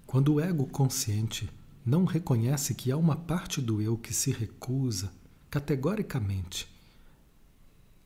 Quando 0.06 0.34
o 0.34 0.40
ego 0.40 0.68
consciente 0.68 1.50
não 1.84 2.04
reconhece 2.04 2.72
que 2.72 2.92
há 2.92 2.96
uma 2.96 3.16
parte 3.16 3.60
do 3.60 3.82
eu 3.82 3.98
que 3.98 4.14
se 4.14 4.30
recusa 4.30 5.12
categoricamente 5.50 6.72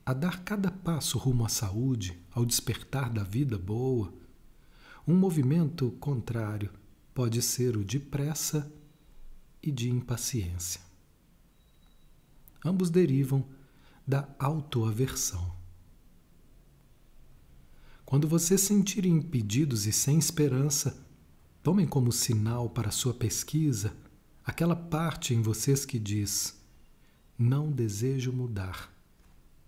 a 0.03 0.13
dar 0.13 0.43
cada 0.43 0.71
passo 0.71 1.19
rumo 1.19 1.45
à 1.45 1.49
saúde, 1.49 2.19
ao 2.31 2.43
despertar 2.43 3.11
da 3.11 3.21
vida 3.21 3.59
boa, 3.59 4.11
um 5.09 5.15
movimento 5.15 5.89
contrário 5.99 6.69
pode 7.15 7.41
ser 7.41 7.75
o 7.75 7.83
de 7.83 7.99
pressa 7.99 8.71
e 9.59 9.71
de 9.71 9.89
impaciência. 9.89 10.79
Ambos 12.63 12.91
derivam 12.91 13.43
da 14.07 14.29
autoaversão. 14.37 15.51
Quando 18.05 18.27
você 18.27 18.55
sentir 18.55 19.03
impedidos 19.03 19.87
e 19.87 19.91
sem 19.91 20.19
esperança, 20.19 21.03
tomem 21.63 21.87
como 21.87 22.11
sinal 22.11 22.69
para 22.69 22.91
sua 22.91 23.13
pesquisa 23.13 23.97
aquela 24.45 24.75
parte 24.75 25.33
em 25.33 25.41
vocês 25.41 25.85
que 25.85 25.97
diz: 25.97 26.55
Não 27.35 27.71
desejo 27.71 28.31
mudar, 28.31 28.93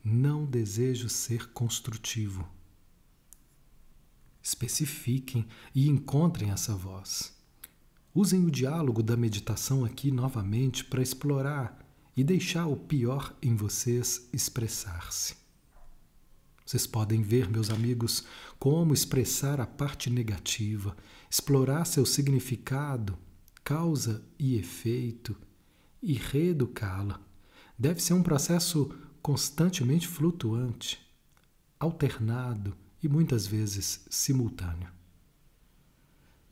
não 0.04 0.46
desejo 0.46 1.10
ser 1.10 1.52
construtivo. 1.52 2.48
Especifiquem 4.42 5.48
e 5.74 5.88
encontrem 5.88 6.52
essa 6.52 6.76
voz. 6.76 7.34
Usem 8.14 8.46
o 8.46 8.52
diálogo 8.52 9.02
da 9.02 9.16
meditação 9.16 9.86
aqui 9.86 10.12
novamente 10.12 10.84
para 10.84 11.02
explorar 11.02 11.80
e 12.16 12.24
deixar 12.24 12.68
o 12.68 12.76
pior 12.76 13.36
em 13.42 13.56
vocês 13.56 14.28
expressar-se. 14.34 15.36
Vocês 16.66 16.86
podem 16.88 17.22
ver, 17.22 17.50
meus 17.50 17.70
amigos, 17.70 18.26
como 18.58 18.94
expressar 18.94 19.60
a 19.60 19.68
parte 19.68 20.10
negativa, 20.10 20.96
explorar 21.30 21.86
seu 21.86 22.06
significado, 22.06 23.18
causa 23.64 24.24
e 24.40 24.56
efeito 24.56 25.36
e 26.02 26.14
reeducá-la. 26.14 27.20
Deve 27.78 28.02
ser 28.02 28.14
um 28.14 28.24
processo 28.24 28.94
constantemente 29.22 30.08
flutuante, 30.08 31.00
alternado 31.80 32.76
e 33.02 33.10
muitas 33.10 33.48
vezes 33.48 34.06
simultâneo. 34.10 34.90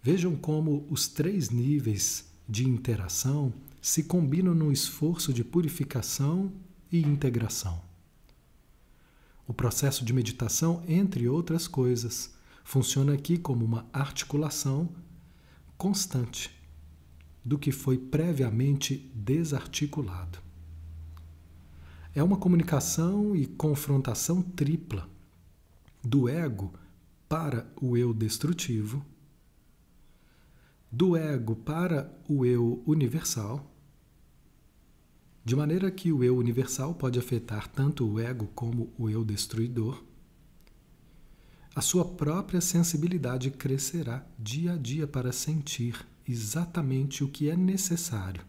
Vejam 0.01 0.35
como 0.35 0.87
os 0.89 1.07
três 1.07 1.49
níveis 1.49 2.25
de 2.47 2.67
interação 2.67 3.53
se 3.81 4.03
combinam 4.03 4.55
no 4.55 4.71
esforço 4.71 5.33
de 5.33 5.43
purificação 5.43 6.51
e 6.91 6.99
integração. 7.01 7.81
O 9.47 9.53
processo 9.53 10.05
de 10.05 10.13
meditação, 10.13 10.83
entre 10.87 11.27
outras 11.27 11.67
coisas, 11.67 12.33
funciona 12.63 13.13
aqui 13.13 13.37
como 13.37 13.65
uma 13.65 13.87
articulação 13.91 14.89
constante 15.77 16.51
do 17.43 17.57
que 17.57 17.71
foi 17.71 17.97
previamente 17.97 19.11
desarticulado. 19.13 20.39
É 22.13 22.23
uma 22.23 22.37
comunicação 22.37 23.35
e 23.35 23.45
confrontação 23.45 24.41
tripla 24.41 25.09
do 26.03 26.29
ego 26.29 26.73
para 27.27 27.71
o 27.81 27.97
eu 27.97 28.13
destrutivo, 28.13 29.05
do 30.91 31.15
ego 31.15 31.55
para 31.55 32.11
o 32.27 32.45
eu 32.45 32.81
universal, 32.85 33.69
de 35.43 35.55
maneira 35.55 35.91
que 35.91 36.11
o 36.11 36.23
eu 36.23 36.37
universal 36.37 36.93
pode 36.93 37.19
afetar 37.19 37.67
tanto 37.67 38.07
o 38.07 38.19
ego 38.19 38.47
como 38.55 38.91
o 38.97 39.09
eu 39.09 39.23
destruidor. 39.23 40.03
A 41.75 41.81
sua 41.81 42.05
própria 42.05 42.61
sensibilidade 42.61 43.51
crescerá 43.51 44.25
dia 44.37 44.73
a 44.73 44.77
dia 44.77 45.07
para 45.07 45.31
sentir 45.31 46.05
exatamente 46.27 47.23
o 47.23 47.29
que 47.29 47.49
é 47.49 47.55
necessário 47.55 48.43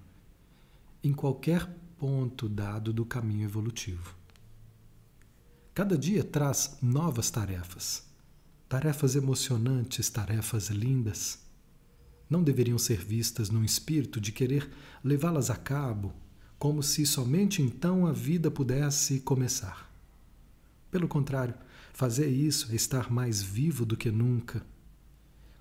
em 1.02 1.12
qualquer 1.12 1.66
ponto 1.98 2.48
dado 2.48 2.92
do 2.92 3.04
caminho 3.04 3.44
evolutivo. 3.44 4.19
Cada 5.80 5.96
dia 5.96 6.22
traz 6.22 6.76
novas 6.82 7.30
tarefas, 7.30 8.02
tarefas 8.68 9.16
emocionantes, 9.16 10.10
tarefas 10.10 10.68
lindas. 10.68 11.38
Não 12.28 12.42
deveriam 12.42 12.76
ser 12.76 13.02
vistas 13.02 13.48
num 13.48 13.64
espírito 13.64 14.20
de 14.20 14.30
querer 14.30 14.70
levá-las 15.02 15.48
a 15.48 15.56
cabo, 15.56 16.12
como 16.58 16.82
se 16.82 17.06
somente 17.06 17.62
então 17.62 18.06
a 18.06 18.12
vida 18.12 18.50
pudesse 18.50 19.20
começar. 19.20 19.90
Pelo 20.90 21.08
contrário, 21.08 21.54
fazer 21.94 22.28
isso 22.28 22.70
é 22.72 22.74
estar 22.74 23.10
mais 23.10 23.40
vivo 23.40 23.86
do 23.86 23.96
que 23.96 24.10
nunca. 24.10 24.62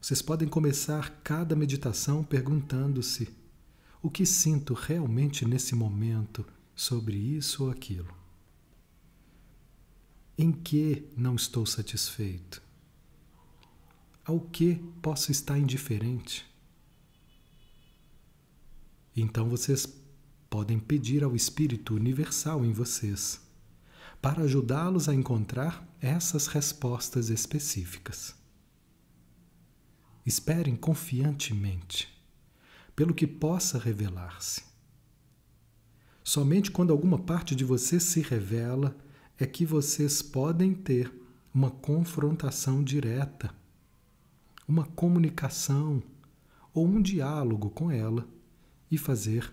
Vocês 0.01 0.21
podem 0.21 0.49
começar 0.49 1.21
cada 1.23 1.55
meditação 1.55 2.25
perguntando-se: 2.25 3.29
o 4.01 4.09
que 4.09 4.25
sinto 4.25 4.73
realmente 4.73 5.47
nesse 5.47 5.73
momento 5.75 6.45
sobre 6.75 7.15
isso 7.15 7.63
ou 7.63 7.71
aquilo? 7.71 8.18
Em 10.41 10.53
que 10.53 11.05
não 11.17 11.35
estou 11.35 11.65
satisfeito? 11.65 12.63
Ao 14.23 14.39
que 14.39 14.75
posso 15.01 15.33
estar 15.33 15.59
indiferente? 15.59 16.49
Então 19.13 19.49
vocês 19.49 19.85
podem 20.49 20.79
pedir 20.79 21.25
ao 21.25 21.35
Espírito 21.35 21.93
Universal 21.93 22.63
em 22.63 22.71
vocês 22.71 23.41
para 24.21 24.43
ajudá-los 24.43 25.09
a 25.09 25.13
encontrar 25.13 25.85
essas 25.99 26.47
respostas 26.47 27.27
específicas. 27.27 28.33
Esperem 30.25 30.77
confiantemente 30.77 32.07
pelo 32.95 33.13
que 33.13 33.27
possa 33.27 33.77
revelar-se. 33.77 34.63
Somente 36.23 36.71
quando 36.71 36.93
alguma 36.93 37.19
parte 37.19 37.53
de 37.53 37.65
você 37.65 37.99
se 37.99 38.21
revela 38.21 38.95
é 39.39 39.45
que 39.45 39.65
vocês 39.65 40.21
podem 40.21 40.73
ter 40.73 41.11
uma 41.53 41.71
confrontação 41.71 42.83
direta, 42.83 43.55
uma 44.67 44.85
comunicação 44.85 46.03
ou 46.73 46.85
um 46.85 47.01
diálogo 47.01 47.69
com 47.69 47.89
ela 47.89 48.27
e 48.91 48.97
fazer 48.97 49.49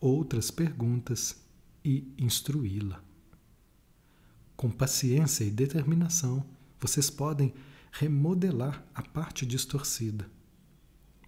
outras 0.00 0.50
perguntas 0.50 1.40
e 1.84 2.12
instruí-la. 2.18 3.02
Com 4.56 4.70
paciência 4.70 5.44
e 5.44 5.50
determinação, 5.50 6.44
vocês 6.80 7.08
podem 7.08 7.54
remodelar 7.92 8.84
a 8.92 9.02
parte 9.02 9.46
distorcida, 9.46 10.28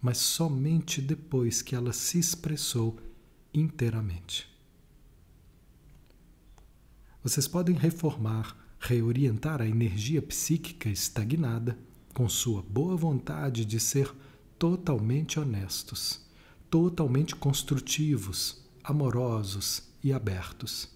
mas 0.02 0.18
somente 0.18 1.00
depois 1.00 1.62
que 1.62 1.76
ela 1.76 1.92
se 1.92 2.18
expressou 2.18 2.98
inteiramente. 3.52 4.53
Vocês 7.24 7.48
podem 7.48 7.74
reformar, 7.74 8.54
reorientar 8.78 9.62
a 9.62 9.66
energia 9.66 10.20
psíquica 10.20 10.90
estagnada 10.90 11.78
com 12.12 12.28
sua 12.28 12.60
boa 12.60 12.94
vontade 12.98 13.64
de 13.64 13.80
ser 13.80 14.14
totalmente 14.58 15.40
honestos, 15.40 16.20
totalmente 16.68 17.34
construtivos, 17.34 18.62
amorosos 18.82 19.84
e 20.02 20.12
abertos. 20.12 20.94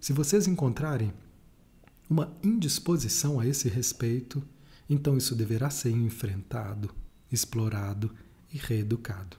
Se 0.00 0.12
vocês 0.12 0.48
encontrarem 0.48 1.14
uma 2.10 2.36
indisposição 2.42 3.38
a 3.38 3.46
esse 3.46 3.68
respeito, 3.68 4.42
então 4.90 5.16
isso 5.16 5.36
deverá 5.36 5.70
ser 5.70 5.90
enfrentado, 5.90 6.92
explorado 7.30 8.12
e 8.52 8.58
reeducado. 8.58 9.36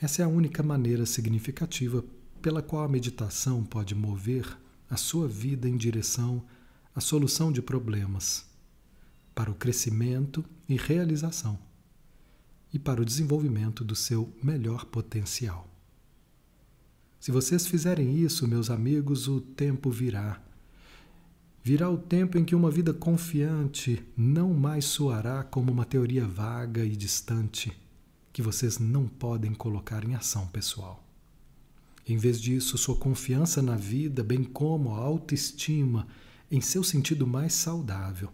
Essa 0.00 0.22
é 0.22 0.24
a 0.24 0.28
única 0.28 0.62
maneira 0.62 1.04
significativa 1.04 2.04
pela 2.40 2.62
qual 2.62 2.84
a 2.84 2.88
meditação 2.88 3.62
pode 3.64 3.94
mover 3.94 4.58
a 4.88 4.96
sua 4.96 5.28
vida 5.28 5.68
em 5.68 5.76
direção 5.76 6.42
à 6.94 7.00
solução 7.00 7.52
de 7.52 7.62
problemas, 7.62 8.44
para 9.34 9.50
o 9.50 9.54
crescimento 9.54 10.44
e 10.68 10.76
realização, 10.76 11.58
e 12.72 12.78
para 12.78 13.00
o 13.00 13.04
desenvolvimento 13.04 13.84
do 13.84 13.94
seu 13.94 14.32
melhor 14.42 14.86
potencial. 14.86 15.68
Se 17.20 17.30
vocês 17.30 17.66
fizerem 17.66 18.16
isso, 18.16 18.48
meus 18.48 18.70
amigos, 18.70 19.28
o 19.28 19.40
tempo 19.40 19.90
virá. 19.90 20.40
Virá 21.62 21.90
o 21.90 21.98
tempo 21.98 22.38
em 22.38 22.44
que 22.44 22.54
uma 22.54 22.70
vida 22.70 22.94
confiante 22.94 24.02
não 24.16 24.54
mais 24.54 24.86
soará 24.86 25.44
como 25.44 25.70
uma 25.70 25.84
teoria 25.84 26.26
vaga 26.26 26.82
e 26.82 26.96
distante 26.96 27.70
que 28.32 28.40
vocês 28.40 28.78
não 28.78 29.06
podem 29.06 29.52
colocar 29.52 30.02
em 30.02 30.14
ação 30.14 30.46
pessoal. 30.46 31.09
Em 32.10 32.16
vez 32.16 32.40
disso, 32.40 32.76
sua 32.76 32.96
confiança 32.96 33.62
na 33.62 33.76
vida, 33.76 34.24
bem 34.24 34.42
como 34.42 34.92
a 34.92 34.98
autoestima 34.98 36.08
em 36.50 36.60
seu 36.60 36.82
sentido 36.82 37.24
mais 37.24 37.54
saudável, 37.54 38.32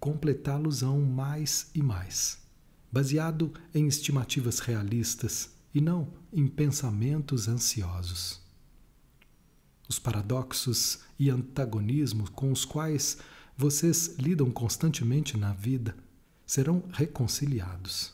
completá-los-ão 0.00 1.02
mais 1.02 1.70
e 1.74 1.82
mais, 1.82 2.38
baseado 2.90 3.52
em 3.74 3.86
estimativas 3.86 4.60
realistas 4.60 5.50
e 5.74 5.80
não 5.82 6.14
em 6.32 6.48
pensamentos 6.48 7.46
ansiosos. 7.48 8.40
Os 9.86 9.98
paradoxos 9.98 11.00
e 11.18 11.28
antagonismos 11.28 12.30
com 12.30 12.50
os 12.50 12.64
quais 12.64 13.18
vocês 13.54 14.14
lidam 14.18 14.50
constantemente 14.50 15.36
na 15.36 15.52
vida 15.52 15.94
serão 16.46 16.82
reconciliados. 16.94 18.11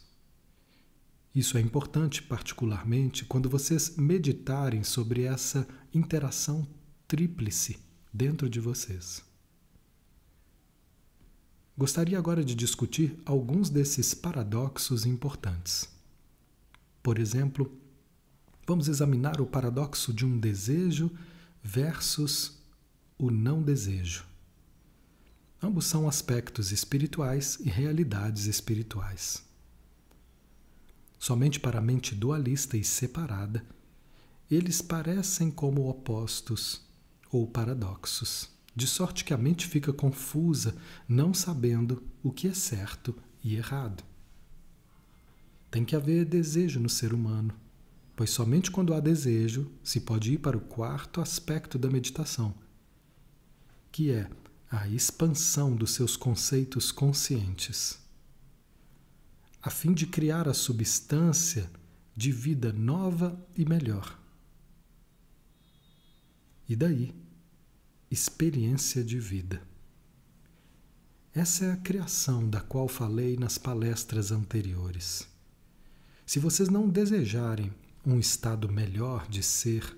Isso 1.38 1.56
é 1.56 1.60
importante, 1.60 2.20
particularmente, 2.20 3.24
quando 3.24 3.48
vocês 3.48 3.94
meditarem 3.96 4.82
sobre 4.82 5.22
essa 5.22 5.68
interação 5.94 6.66
tríplice 7.06 7.78
dentro 8.12 8.50
de 8.50 8.58
vocês. 8.58 9.22
Gostaria 11.76 12.18
agora 12.18 12.44
de 12.44 12.56
discutir 12.56 13.16
alguns 13.24 13.70
desses 13.70 14.14
paradoxos 14.14 15.06
importantes. 15.06 15.88
Por 17.04 17.20
exemplo, 17.20 17.72
vamos 18.66 18.88
examinar 18.88 19.40
o 19.40 19.46
paradoxo 19.46 20.12
de 20.12 20.26
um 20.26 20.40
desejo 20.40 21.08
versus 21.62 22.58
o 23.16 23.30
não 23.30 23.62
desejo. 23.62 24.26
Ambos 25.62 25.84
são 25.84 26.08
aspectos 26.08 26.72
espirituais 26.72 27.60
e 27.60 27.68
realidades 27.68 28.46
espirituais. 28.46 29.46
Somente 31.18 31.58
para 31.58 31.78
a 31.78 31.82
mente 31.82 32.14
dualista 32.14 32.76
e 32.76 32.84
separada, 32.84 33.64
eles 34.50 34.80
parecem 34.80 35.50
como 35.50 35.88
opostos 35.88 36.80
ou 37.30 37.46
paradoxos, 37.46 38.48
de 38.74 38.86
sorte 38.86 39.24
que 39.24 39.34
a 39.34 39.38
mente 39.38 39.66
fica 39.66 39.92
confusa, 39.92 40.74
não 41.08 41.34
sabendo 41.34 42.02
o 42.22 42.32
que 42.32 42.48
é 42.48 42.54
certo 42.54 43.14
e 43.42 43.56
errado. 43.56 44.02
Tem 45.70 45.84
que 45.84 45.96
haver 45.96 46.24
desejo 46.24 46.80
no 46.80 46.88
ser 46.88 47.12
humano, 47.12 47.52
pois 48.16 48.30
somente 48.30 48.70
quando 48.70 48.94
há 48.94 49.00
desejo 49.00 49.70
se 49.82 50.00
pode 50.00 50.32
ir 50.32 50.38
para 50.38 50.56
o 50.56 50.60
quarto 50.60 51.20
aspecto 51.20 51.78
da 51.78 51.90
meditação, 51.90 52.54
que 53.92 54.10
é 54.10 54.30
a 54.70 54.88
expansão 54.88 55.74
dos 55.74 55.92
seus 55.92 56.16
conceitos 56.16 56.90
conscientes, 56.90 57.98
a 59.62 59.70
fim 59.70 59.92
de 59.92 60.06
criar 60.06 60.48
a 60.48 60.54
substância 60.54 61.70
de 62.16 62.32
vida 62.32 62.72
nova 62.72 63.38
e 63.56 63.64
melhor. 63.64 64.18
E 66.68 66.76
daí, 66.76 67.14
experiência 68.10 69.02
de 69.02 69.18
vida. 69.18 69.62
Essa 71.34 71.66
é 71.66 71.72
a 71.72 71.76
criação 71.76 72.48
da 72.48 72.60
qual 72.60 72.88
falei 72.88 73.36
nas 73.36 73.58
palestras 73.58 74.32
anteriores. 74.32 75.28
Se 76.26 76.38
vocês 76.38 76.68
não 76.68 76.88
desejarem 76.88 77.72
um 78.04 78.18
estado 78.18 78.70
melhor 78.70 79.28
de 79.28 79.42
ser 79.42 79.96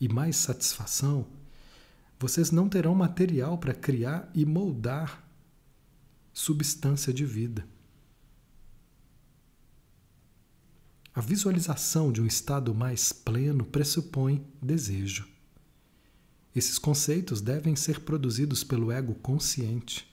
e 0.00 0.08
mais 0.08 0.36
satisfação, 0.36 1.26
vocês 2.18 2.50
não 2.50 2.68
terão 2.68 2.94
material 2.94 3.56
para 3.56 3.72
criar 3.72 4.30
e 4.34 4.44
moldar 4.44 5.24
substância 6.32 7.12
de 7.12 7.24
vida. 7.24 7.66
A 11.12 11.20
visualização 11.20 12.12
de 12.12 12.22
um 12.22 12.26
estado 12.26 12.72
mais 12.72 13.12
pleno 13.12 13.64
pressupõe 13.64 14.46
desejo. 14.62 15.26
Esses 16.54 16.78
conceitos 16.78 17.40
devem 17.40 17.74
ser 17.74 18.00
produzidos 18.00 18.62
pelo 18.62 18.92
ego 18.92 19.14
consciente. 19.16 20.08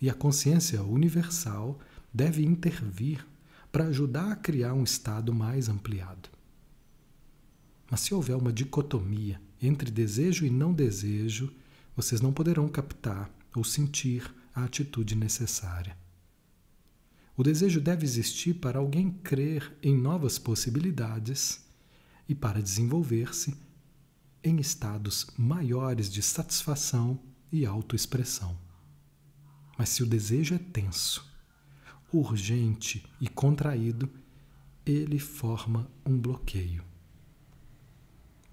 E 0.00 0.08
a 0.08 0.14
consciência 0.14 0.82
universal 0.82 1.78
deve 2.14 2.42
intervir 2.42 3.26
para 3.70 3.88
ajudar 3.88 4.32
a 4.32 4.36
criar 4.36 4.72
um 4.72 4.84
estado 4.84 5.34
mais 5.34 5.68
ampliado. 5.68 6.30
Mas 7.90 8.00
se 8.00 8.14
houver 8.14 8.36
uma 8.36 8.52
dicotomia 8.52 9.38
entre 9.60 9.90
desejo 9.90 10.46
e 10.46 10.50
não 10.50 10.72
desejo, 10.72 11.52
vocês 11.94 12.22
não 12.22 12.32
poderão 12.32 12.68
captar 12.68 13.30
ou 13.54 13.62
sentir 13.62 14.34
a 14.54 14.64
atitude 14.64 15.14
necessária. 15.14 15.99
O 17.40 17.42
desejo 17.42 17.80
deve 17.80 18.04
existir 18.04 18.52
para 18.52 18.80
alguém 18.80 19.10
crer 19.10 19.74
em 19.82 19.96
novas 19.96 20.38
possibilidades 20.38 21.64
e 22.28 22.34
para 22.34 22.60
desenvolver-se 22.60 23.56
em 24.44 24.60
estados 24.60 25.26
maiores 25.38 26.12
de 26.12 26.20
satisfação 26.20 27.18
e 27.50 27.64
autoexpressão. 27.64 28.58
Mas 29.78 29.88
se 29.88 30.02
o 30.02 30.06
desejo 30.06 30.54
é 30.54 30.58
tenso, 30.58 31.26
urgente 32.12 33.06
e 33.18 33.26
contraído, 33.26 34.10
ele 34.84 35.18
forma 35.18 35.90
um 36.04 36.20
bloqueio. 36.20 36.84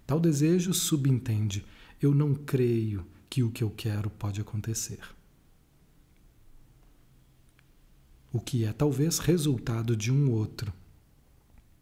Tal 0.06 0.18
desejo 0.18 0.74
subentende: 0.74 1.66
eu 2.02 2.16
não 2.16 2.34
creio 2.34 3.06
que 3.30 3.44
o 3.44 3.52
que 3.52 3.66
eu 3.66 3.70
quero 3.70 4.10
pode 4.10 4.40
acontecer. 4.40 5.02
O 8.32 8.40
que 8.40 8.66
é 8.66 8.74
talvez 8.74 9.20
resultado 9.20 9.96
de 9.96 10.12
um 10.12 10.32
outro. 10.32 10.74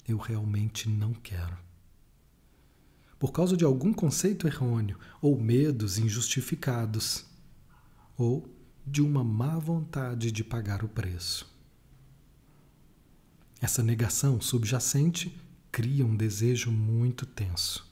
Eu 0.08 0.18
realmente 0.18 0.88
não 0.88 1.14
quero. 1.14 1.58
Por 3.18 3.32
causa 3.32 3.58
de 3.58 3.66
algum 3.66 3.92
conceito 3.94 4.48
errôneo, 4.48 5.00
ou 5.22 5.40
medos 5.40 5.98
injustificados, 5.98 7.26
ou 8.18 8.48
de 8.86 9.02
uma 9.02 9.24
má 9.24 9.58
vontade 9.58 10.32
de 10.32 10.44
pagar 10.44 10.84
o 10.84 10.88
preço. 10.88 11.52
Essa 13.60 13.82
negação 13.82 14.40
subjacente 14.40 15.36
cria 15.72 16.06
um 16.06 16.16
desejo 16.16 16.72
muito 16.72 17.26
tenso. 17.26 17.92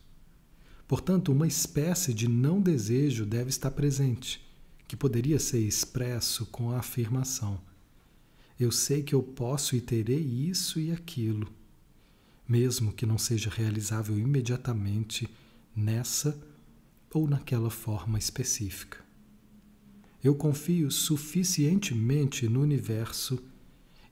Portanto, 0.87 1.31
uma 1.31 1.47
espécie 1.47 2.13
de 2.13 2.27
não 2.27 2.61
desejo 2.61 3.25
deve 3.25 3.49
estar 3.49 3.71
presente, 3.71 4.45
que 4.87 4.95
poderia 4.95 5.39
ser 5.39 5.59
expresso 5.59 6.45
com 6.45 6.71
a 6.71 6.79
afirmação: 6.79 7.59
Eu 8.63 8.71
sei 8.71 9.03
que 9.03 9.13
eu 9.13 9.21
posso 9.21 9.75
e 9.75 9.81
terei 9.81 10.21
isso 10.21 10.79
e 10.79 10.89
aquilo, 10.89 11.51
mesmo 12.47 12.93
que 12.93 13.05
não 13.05 13.17
seja 13.17 13.49
realizável 13.49 14.17
imediatamente 14.17 15.29
nessa 15.75 16.41
ou 17.13 17.27
naquela 17.27 17.69
forma 17.69 18.17
específica. 18.17 19.03
Eu 20.23 20.33
confio 20.33 20.89
suficientemente 20.89 22.47
no 22.47 22.61
universo 22.61 23.37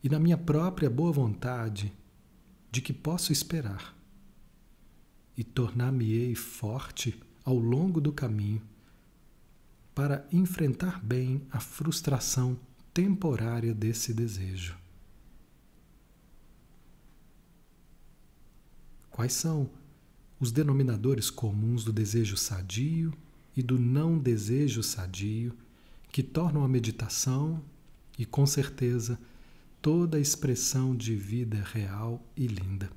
e 0.04 0.10
na 0.10 0.20
minha 0.20 0.38
própria 0.38 0.90
boa 0.90 1.14
vontade 1.14 1.94
de 2.70 2.82
que 2.82 2.92
posso 2.92 3.32
esperar 3.32 3.98
e 5.38 5.46
tornar-me-ei 5.46 6.36
forte 6.36 7.18
ao 7.46 7.58
longo 7.58 8.02
do 8.02 8.12
caminho 8.12 8.62
para 9.96 10.28
enfrentar 10.30 11.02
bem 11.02 11.42
a 11.50 11.62
frustração 11.62 12.60
temporária 12.94 13.74
desse 13.74 14.14
desejo. 14.14 14.78
Quais 19.10 19.34
são 19.34 19.70
os 20.40 20.52
denominadores 20.52 21.30
comuns 21.30 21.84
do 21.84 21.94
desejo 21.94 22.36
sadio 22.36 23.14
e 23.56 23.62
do 23.62 23.78
não 23.78 24.18
desejo 24.18 24.82
sadio 24.82 25.56
que 26.12 26.24
tornam 26.24 26.64
a 26.64 26.68
meditação 26.68 27.64
e, 28.18 28.26
com 28.26 28.46
certeza, 28.46 29.20
toda 29.82 30.18
a 30.18 30.20
expressão 30.20 30.96
de 30.96 31.16
vida 31.16 31.62
real 31.64 32.26
e 32.36 32.48
linda. 32.48 32.90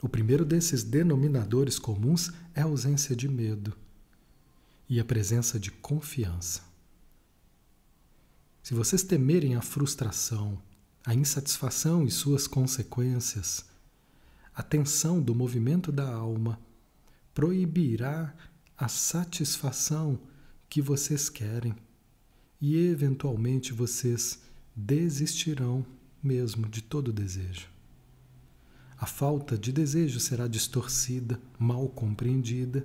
O 0.00 0.08
primeiro 0.08 0.44
desses 0.44 0.82
denominadores 0.82 1.78
comuns 1.78 2.32
é 2.54 2.62
a 2.62 2.64
ausência 2.64 3.16
de 3.16 3.28
medo 3.28 3.76
e 4.88 5.00
a 5.00 5.04
presença 5.04 5.58
de 5.58 5.70
confiança. 5.70 6.67
Se 8.62 8.74
vocês 8.74 9.02
temerem 9.02 9.54
a 9.54 9.62
frustração, 9.62 10.60
a 11.04 11.14
insatisfação 11.14 12.04
e 12.04 12.10
suas 12.10 12.46
consequências, 12.46 13.64
a 14.54 14.62
tensão 14.62 15.20
do 15.22 15.34
movimento 15.34 15.90
da 15.90 16.12
alma 16.12 16.58
proibirá 17.32 18.34
a 18.76 18.88
satisfação 18.88 20.18
que 20.68 20.82
vocês 20.82 21.28
querem 21.28 21.74
e, 22.60 22.76
eventualmente, 22.76 23.72
vocês 23.72 24.42
desistirão 24.74 25.86
mesmo 26.22 26.68
de 26.68 26.82
todo 26.82 27.12
desejo. 27.12 27.68
A 28.98 29.06
falta 29.06 29.56
de 29.56 29.72
desejo 29.72 30.18
será 30.18 30.48
distorcida, 30.48 31.40
mal 31.58 31.88
compreendida 31.88 32.84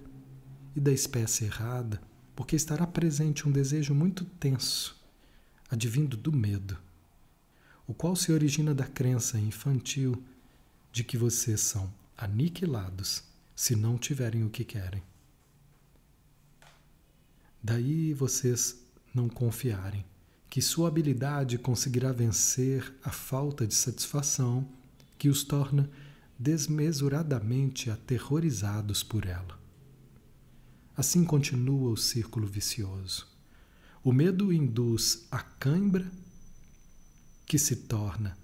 e 0.76 0.80
da 0.80 0.92
espécie 0.92 1.46
errada, 1.46 2.00
porque 2.36 2.56
estará 2.56 2.86
presente 2.86 3.48
um 3.48 3.52
desejo 3.52 3.96
muito 3.96 4.24
tenso, 4.24 5.03
advindo 5.74 6.16
do 6.16 6.32
medo, 6.32 6.78
o 7.88 7.96
qual 7.96 8.16
se 8.16 8.32
origina 8.32 8.76
da 8.76 8.86
crença 8.86 9.40
infantil 9.40 10.24
de 10.92 11.04
que 11.04 11.18
vocês 11.18 11.62
são 11.62 11.92
aniquilados 12.16 13.24
se 13.56 13.76
não 13.76 13.98
tiverem 13.98 14.44
o 14.44 14.52
que 14.52 14.64
querem. 14.64 15.02
Daí 17.62 18.14
vocês 18.14 18.86
não 19.16 19.28
confiarem 19.28 20.06
que 20.48 20.62
sua 20.62 20.90
habilidade 20.90 21.58
conseguirá 21.58 22.12
vencer 22.12 22.94
a 23.04 23.10
falta 23.10 23.66
de 23.66 23.74
satisfação 23.74 24.70
que 25.18 25.28
os 25.28 25.44
torna 25.44 25.90
desmesuradamente 26.38 27.90
aterrorizados 27.90 29.02
por 29.02 29.26
ela. 29.26 29.60
Assim 30.96 31.26
continua 31.26 31.90
o 31.90 31.98
círculo 31.98 32.46
vicioso. 32.46 33.33
O 34.04 34.12
medo 34.12 34.52
induz 34.52 35.26
a 35.32 35.40
cãibra, 35.40 36.12
que 37.46 37.58
se 37.58 37.76
torna 37.76 38.38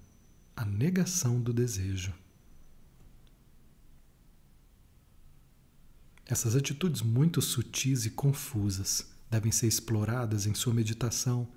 a 0.55 0.63
negação 0.63 1.41
do 1.41 1.51
desejo. 1.51 2.13
Essas 6.25 6.55
atitudes 6.55 7.01
muito 7.01 7.41
sutis 7.41 8.05
e 8.05 8.11
confusas 8.11 9.05
devem 9.29 9.51
ser 9.51 9.67
exploradas 9.67 10.45
em 10.45 10.53
sua 10.53 10.73
meditação 10.73 11.47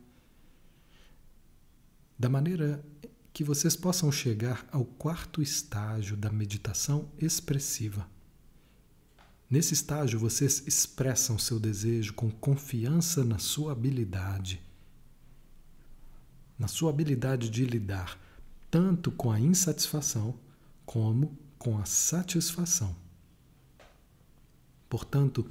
da 2.18 2.28
maneira 2.28 2.84
que 3.32 3.44
vocês 3.44 3.76
possam 3.76 4.10
chegar 4.12 4.66
ao 4.70 4.84
quarto 4.84 5.42
estágio 5.42 6.16
da 6.16 6.30
meditação 6.30 7.10
expressiva. 7.18 8.08
Nesse 9.52 9.74
estágio, 9.74 10.18
vocês 10.18 10.66
expressam 10.66 11.38
seu 11.38 11.60
desejo 11.60 12.14
com 12.14 12.30
confiança 12.30 13.22
na 13.22 13.36
sua 13.36 13.72
habilidade, 13.72 14.62
na 16.58 16.66
sua 16.66 16.88
habilidade 16.88 17.50
de 17.50 17.66
lidar 17.66 18.18
tanto 18.70 19.10
com 19.12 19.30
a 19.30 19.38
insatisfação 19.38 20.34
como 20.86 21.36
com 21.58 21.76
a 21.76 21.84
satisfação. 21.84 22.96
Portanto, 24.88 25.46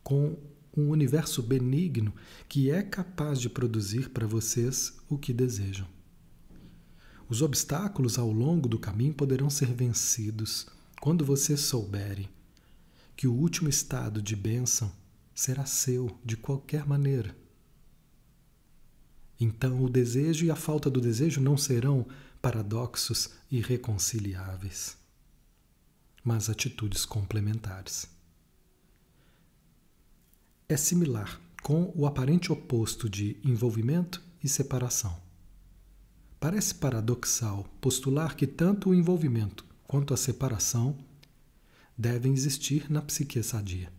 com 0.00 0.38
um 0.76 0.90
universo 0.90 1.42
benigno 1.42 2.14
que 2.48 2.70
é 2.70 2.84
capaz 2.84 3.40
de 3.40 3.50
produzir 3.50 4.10
para 4.10 4.28
vocês 4.28 4.96
o 5.08 5.18
que 5.18 5.32
desejam. 5.32 5.88
Os 7.28 7.42
obstáculos 7.42 8.16
ao 8.16 8.30
longo 8.30 8.68
do 8.68 8.78
caminho 8.78 9.12
poderão 9.12 9.50
ser 9.50 9.74
vencidos 9.74 10.68
quando 11.00 11.24
vocês 11.24 11.58
souberem 11.58 12.28
que 13.20 13.28
o 13.28 13.34
último 13.34 13.68
estado 13.68 14.22
de 14.22 14.34
bênção 14.34 14.90
será 15.34 15.66
seu 15.66 16.18
de 16.24 16.38
qualquer 16.38 16.86
maneira. 16.86 17.36
Então, 19.38 19.84
o 19.84 19.90
desejo 19.90 20.46
e 20.46 20.50
a 20.50 20.56
falta 20.56 20.88
do 20.88 21.02
desejo 21.02 21.38
não 21.38 21.54
serão 21.54 22.06
paradoxos 22.40 23.28
irreconciliáveis, 23.50 24.96
mas 26.24 26.48
atitudes 26.48 27.04
complementares. 27.04 28.06
É 30.66 30.78
similar 30.78 31.38
com 31.62 31.92
o 31.94 32.06
aparente 32.06 32.50
oposto 32.50 33.06
de 33.06 33.36
envolvimento 33.44 34.22
e 34.42 34.48
separação. 34.48 35.14
Parece 36.40 36.74
paradoxal 36.74 37.64
postular 37.82 38.34
que 38.34 38.46
tanto 38.46 38.88
o 38.88 38.94
envolvimento 38.94 39.66
quanto 39.86 40.14
a 40.14 40.16
separação 40.16 40.96
devem 42.00 42.32
existir 42.32 42.90
na 42.90 43.02
psique 43.02 43.42
sadia. 43.42 43.92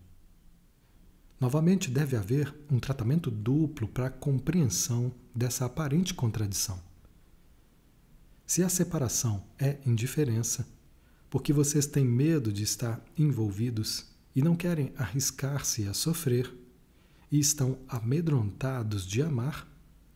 Novamente, 1.40 1.88
deve 1.88 2.16
haver 2.16 2.52
um 2.68 2.80
tratamento 2.80 3.30
duplo 3.30 3.86
para 3.86 4.06
a 4.06 4.10
compreensão 4.10 5.14
dessa 5.32 5.66
aparente 5.66 6.12
contradição. 6.12 6.82
Se 8.44 8.62
a 8.62 8.68
separação 8.68 9.44
é 9.56 9.78
indiferença, 9.86 10.66
porque 11.30 11.52
vocês 11.52 11.86
têm 11.86 12.04
medo 12.04 12.52
de 12.52 12.64
estar 12.64 13.00
envolvidos 13.16 14.06
e 14.34 14.42
não 14.42 14.56
querem 14.56 14.92
arriscar-se 14.96 15.86
a 15.86 15.94
sofrer, 15.94 16.52
e 17.30 17.38
estão 17.38 17.78
amedrontados 17.88 19.06
de 19.06 19.22
amar, 19.22 19.66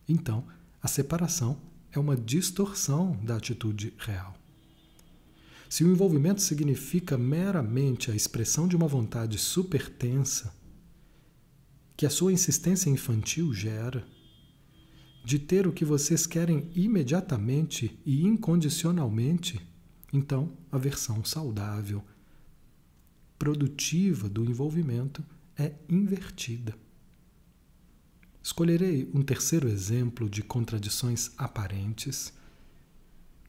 então 0.07 0.45
a 0.83 0.87
separação 0.87 1.59
é 1.91 1.97
uma 1.97 2.17
distorção 2.17 3.17
da 3.23 3.37
atitude 3.37 3.93
real. 3.97 4.36
Se 5.69 5.83
o 5.83 5.91
envolvimento 5.91 6.41
significa 6.41 7.17
meramente 7.17 8.09
a 8.09 8.15
expressão 8.15 8.67
de 8.67 8.75
uma 8.75 8.87
vontade 8.87 9.37
supertensa, 9.37 10.53
que 11.95 12.05
a 12.05 12.09
sua 12.09 12.31
insistência 12.31 12.89
infantil 12.89 13.53
gera, 13.53 14.07
de 15.25 15.37
ter 15.39 15.67
o 15.67 15.73
que 15.73 15.83
vocês 15.83 16.25
querem 16.25 16.71
imediatamente 16.73 17.99
e 18.05 18.23
incondicionalmente, 18.23 19.59
então 20.13 20.57
a 20.71 20.77
versão 20.77 21.25
saudável, 21.25 22.01
produtiva 23.37 24.29
do 24.29 24.45
envolvimento 24.45 25.23
é 25.57 25.73
invertida. 25.89 26.73
Escolherei 28.41 29.11
um 29.13 29.21
terceiro 29.21 29.67
exemplo 29.67 30.29
de 30.29 30.41
contradições 30.41 31.31
aparentes 31.37 32.31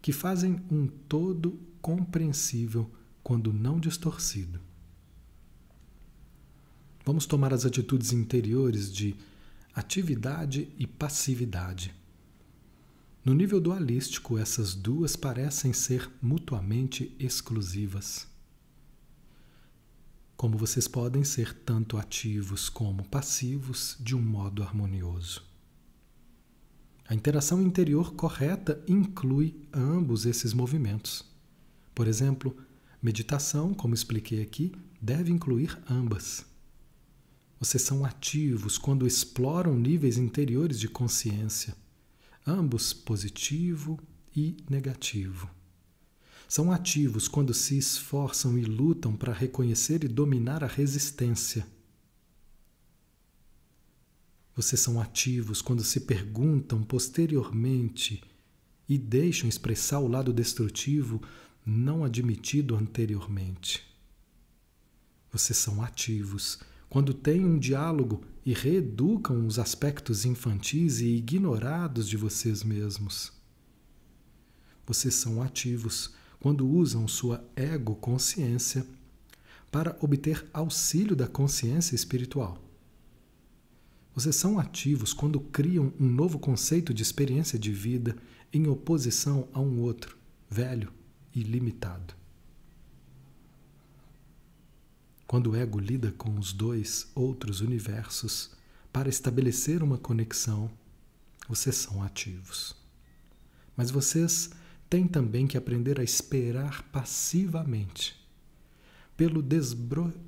que 0.03 0.11
fazem 0.13 0.61
um 0.69 0.89
todo 0.89 1.61
compreensível 1.89 2.91
quando 3.23 3.51
não 3.51 3.81
distorcido. 3.81 4.61
Vamos 7.03 7.25
tomar 7.25 7.55
as 7.55 7.65
atitudes 7.65 8.13
interiores 8.13 8.93
de 8.93 9.17
atividade 9.75 10.69
e 10.77 10.87
passividade. 10.87 11.95
No 13.25 13.33
nível 13.33 13.59
dualístico, 13.59 14.37
essas 14.37 14.75
duas 14.75 15.17
parecem 15.17 15.73
ser 15.73 16.11
mutuamente 16.21 17.17
exclusivas. 17.19 18.29
Como 20.37 20.59
vocês 20.59 20.87
podem 20.87 21.25
ser 21.25 21.55
tanto 21.55 21.97
ativos 21.97 22.69
como 22.69 23.03
passivos 23.09 23.97
de 23.99 24.15
um 24.15 24.21
modo 24.21 24.63
harmonioso. 24.63 25.43
A 27.07 27.15
interação 27.15 27.63
interior 27.63 28.13
correta 28.13 28.79
inclui 28.87 29.59
ambos 29.73 30.27
esses 30.27 30.53
movimentos. 30.53 31.38
Por 31.99 32.07
exemplo, 32.07 32.57
meditação, 33.03 33.75
como 33.75 33.93
expliquei 33.93 34.41
aqui, 34.41 34.71
deve 35.03 35.33
incluir 35.33 35.77
ambas. 35.91 36.47
Vocês 37.59 37.83
são 37.83 38.05
ativos 38.05 38.79
quando 38.79 39.05
exploram 39.05 39.75
níveis 39.75 40.17
interiores 40.17 40.79
de 40.79 40.87
consciência, 40.87 41.75
ambos 42.47 42.93
positivo 42.93 43.99
e 44.33 44.59
negativo. 44.71 45.51
São 46.49 46.71
ativos 46.71 47.27
quando 47.27 47.53
se 47.53 47.77
esforçam 47.77 48.57
e 48.57 48.65
lutam 48.65 49.17
para 49.17 49.33
reconhecer 49.33 50.05
e 50.05 50.09
dominar 50.09 50.63
a 50.63 50.69
resistência. 50.69 51.67
Vocês 54.55 54.81
são 54.81 55.01
ativos 55.01 55.61
quando 55.61 55.83
se 55.83 56.03
perguntam 56.03 56.81
posteriormente 56.85 58.23
e 58.89 58.97
deixam 58.97 59.49
expressar 59.49 59.99
o 59.99 60.07
lado 60.07 60.33
destrutivo 60.33 61.21
não 61.69 62.03
admitido 62.03 62.75
anteriormente. 62.75 63.85
Vocês 65.31 65.59
são 65.59 65.83
ativos 65.83 66.59
quando 66.89 67.13
têm 67.13 67.45
um 67.45 67.59
diálogo 67.59 68.25
e 68.45 68.55
reeducam 68.55 69.47
os 69.47 69.59
aspectos 69.59 70.25
infantis 70.25 71.01
e 71.01 71.17
ignorados 71.17 72.09
de 72.09 72.17
vocês 72.17 72.65
mesmos. 72.65 73.31
Vocês 74.87 75.15
são 75.15 75.43
ativos 75.43 76.15
quando 76.41 76.67
usam 76.67 77.07
sua 77.07 77.45
ego-consciência 77.55 78.87
para 79.71 79.95
obter 80.01 80.49
auxílio 80.55 81.15
da 81.15 81.29
consciência 81.29 81.95
espiritual. 81.95 82.65
Vocês 84.15 84.35
são 84.35 84.59
ativos 84.59 85.13
quando 85.13 85.39
criam 85.39 85.93
um 86.01 86.09
novo 86.09 86.39
conceito 86.39 86.95
de 86.95 87.03
experiência 87.03 87.59
de 87.59 87.71
vida 87.71 88.17
em 88.51 88.67
oposição 88.67 89.47
a 89.53 89.61
um 89.61 89.83
outro, 89.83 90.17
velho 90.49 90.97
e 91.39 91.43
limitado. 91.43 92.15
Quando 95.27 95.51
o 95.51 95.57
ego 95.57 95.79
lida 95.79 96.11
com 96.13 96.39
os 96.39 96.53
dois 96.53 97.11
outros 97.15 97.61
universos 97.61 98.51
para 98.93 99.09
estabelecer 99.09 99.83
uma 99.83 99.99
conexão, 99.99 100.71
vocês 101.49 101.77
são 101.77 102.03
ativos. 102.03 102.75
Mas 103.77 103.91
vocês 103.91 104.51
têm 104.91 105.07
também 105.07 105.47
que 105.47 105.57
aprender 105.57 106.01
a 106.01 106.03
esperar 106.03 106.83
passivamente 106.91 108.19
pelo 109.17 109.45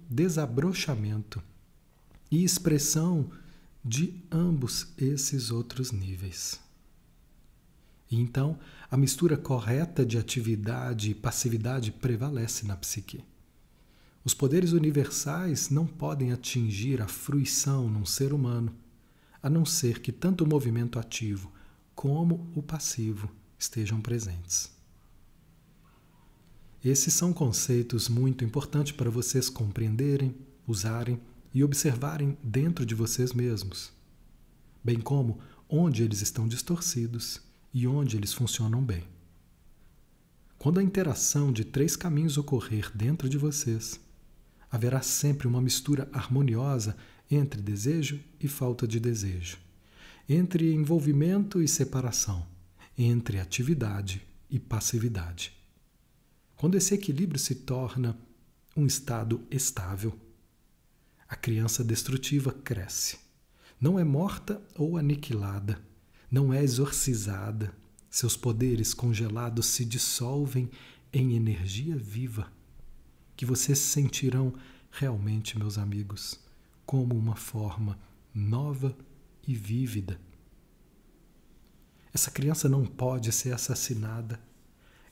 desabrochamento 0.09 1.43
e 2.31 2.45
expressão 2.45 3.33
de 3.85 4.23
ambos 4.31 4.93
esses 4.99 5.51
outros 5.51 5.91
níveis. 5.91 6.61
E 8.11 8.21
então, 8.21 8.59
a 8.91 8.97
mistura 8.97 9.37
correta 9.37 10.05
de 10.05 10.19
atividade 10.19 11.13
e 11.13 11.15
passividade 11.15 11.93
prevalece 11.93 12.67
na 12.67 12.77
psique. 12.77 13.25
Os 14.25 14.35
poderes 14.35 14.73
universais 14.73 15.71
não 15.71 15.87
podem 15.87 16.33
atingir 16.33 17.01
a 17.01 17.07
fruição 17.07 17.89
num 17.89 18.05
ser 18.05 18.33
humano, 18.33 18.75
a 19.41 19.49
não 19.49 19.65
ser 19.65 20.01
que 20.01 20.11
tanto 20.11 20.43
o 20.43 20.49
movimento 20.49 20.99
ativo 20.99 21.53
como 21.95 22.51
o 22.55 22.61
passivo 22.61 23.31
estejam 23.57 24.01
presentes. 24.01 24.73
Esses 26.85 27.15
são 27.15 27.33
conceitos 27.33 28.09
muito 28.09 28.45
importantes 28.45 28.93
para 28.93 29.09
vocês 29.09 29.49
compreenderem, 29.49 30.35
usarem 30.67 31.21
e 31.55 31.63
observarem 31.63 32.37
dentro 32.43 32.85
de 32.85 32.95
vocês 32.95 33.33
mesmos, 33.33 33.93
bem 34.83 34.99
como 34.99 35.39
onde 35.69 36.03
eles 36.03 36.21
estão 36.23 36.49
distorcidos 36.49 37.41
e 37.73 37.87
onde 37.87 38.17
eles 38.17 38.33
funcionam 38.33 38.83
bem. 38.83 39.05
Quando 40.59 40.79
a 40.79 40.83
interação 40.83 41.53
de 41.53 41.65
três 41.65 41.97
caminhos 41.97 42.37
ocorrer 42.37 42.91
dentro 42.95 43.29
de 43.29 43.39
vocês, 43.39 43.99
haverá 44.71 45.01
sempre 45.01 45.47
uma 45.47 45.61
mistura 45.61 46.09
harmoniosa 46.13 46.97
entre 47.31 47.63
desejo 47.63 48.21
e 48.39 48.47
falta 48.47 48.87
de 48.87 49.01
desejo, 49.01 49.59
entre 50.29 50.73
envolvimento 50.75 51.63
e 51.63 51.69
separação, 51.69 52.47
entre 52.97 53.41
atividade 53.41 54.23
e 54.51 54.59
passividade. 54.59 55.53
Quando 56.57 56.77
esse 56.77 56.95
equilíbrio 56.95 57.39
se 57.39 57.55
torna 57.55 58.19
um 58.77 58.85
estado 58.85 59.41
estável, 59.51 60.19
a 61.29 61.37
criança 61.37 61.83
destrutiva 61.83 62.53
cresce. 62.53 63.19
Não 63.81 63.99
é 63.99 64.05
morta 64.05 64.61
ou 64.75 64.99
aniquilada, 64.99 65.81
não 66.31 66.53
é 66.53 66.63
exorcizada. 66.63 67.75
Seus 68.09 68.37
poderes 68.37 68.95
congelados 68.95 69.67
se 69.67 69.85
dissolvem 69.85 70.71
em 71.13 71.35
energia 71.35 71.97
viva 71.97 72.51
que 73.37 73.47
vocês 73.47 73.79
sentirão 73.79 74.53
realmente, 74.91 75.59
meus 75.59 75.79
amigos, 75.79 76.39
como 76.85 77.17
uma 77.17 77.37
forma 77.37 77.99
nova 78.35 78.95
e 79.47 79.55
vívida. 79.55 80.21
Essa 82.13 82.31
criança 82.31 82.69
não 82.69 82.85
pode 82.85 83.33
ser 83.33 83.55
assassinada. 83.55 84.39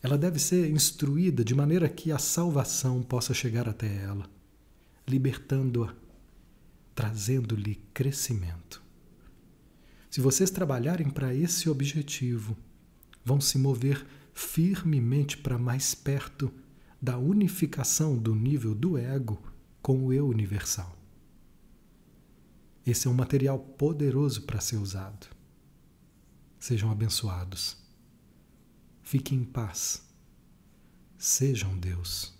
Ela 0.02 0.18
deve 0.18 0.38
ser 0.38 0.70
instruída 0.70 1.44
de 1.44 1.54
maneira 1.54 1.88
que 1.88 2.12
a 2.12 2.18
salvação 2.18 3.02
possa 3.02 3.32
chegar 3.32 3.68
até 3.68 4.02
ela, 4.02 4.28
libertando-a, 5.06 5.94
trazendo-lhe 6.94 7.76
crescimento. 7.94 8.82
Se 10.10 10.20
vocês 10.20 10.50
trabalharem 10.50 11.10
para 11.10 11.34
esse 11.34 11.68
objetivo, 11.68 12.56
vão 13.24 13.40
se 13.40 13.58
mover 13.58 14.06
firmemente 14.32 15.36
para 15.36 15.58
mais 15.58 15.94
perto 15.94 16.52
da 17.00 17.18
unificação 17.18 18.16
do 18.16 18.34
nível 18.34 18.74
do 18.74 18.96
ego 18.96 19.42
com 19.82 20.06
o 20.06 20.12
eu 20.12 20.26
universal. 20.28 20.96
Esse 22.86 23.06
é 23.06 23.10
um 23.10 23.14
material 23.14 23.58
poderoso 23.58 24.42
para 24.42 24.60
ser 24.60 24.76
usado. 24.76 25.26
Sejam 26.58 26.90
abençoados. 26.90 27.76
Fiquem 29.02 29.38
em 29.38 29.44
paz. 29.44 30.02
Sejam 31.18 31.76
Deus. 31.76 32.37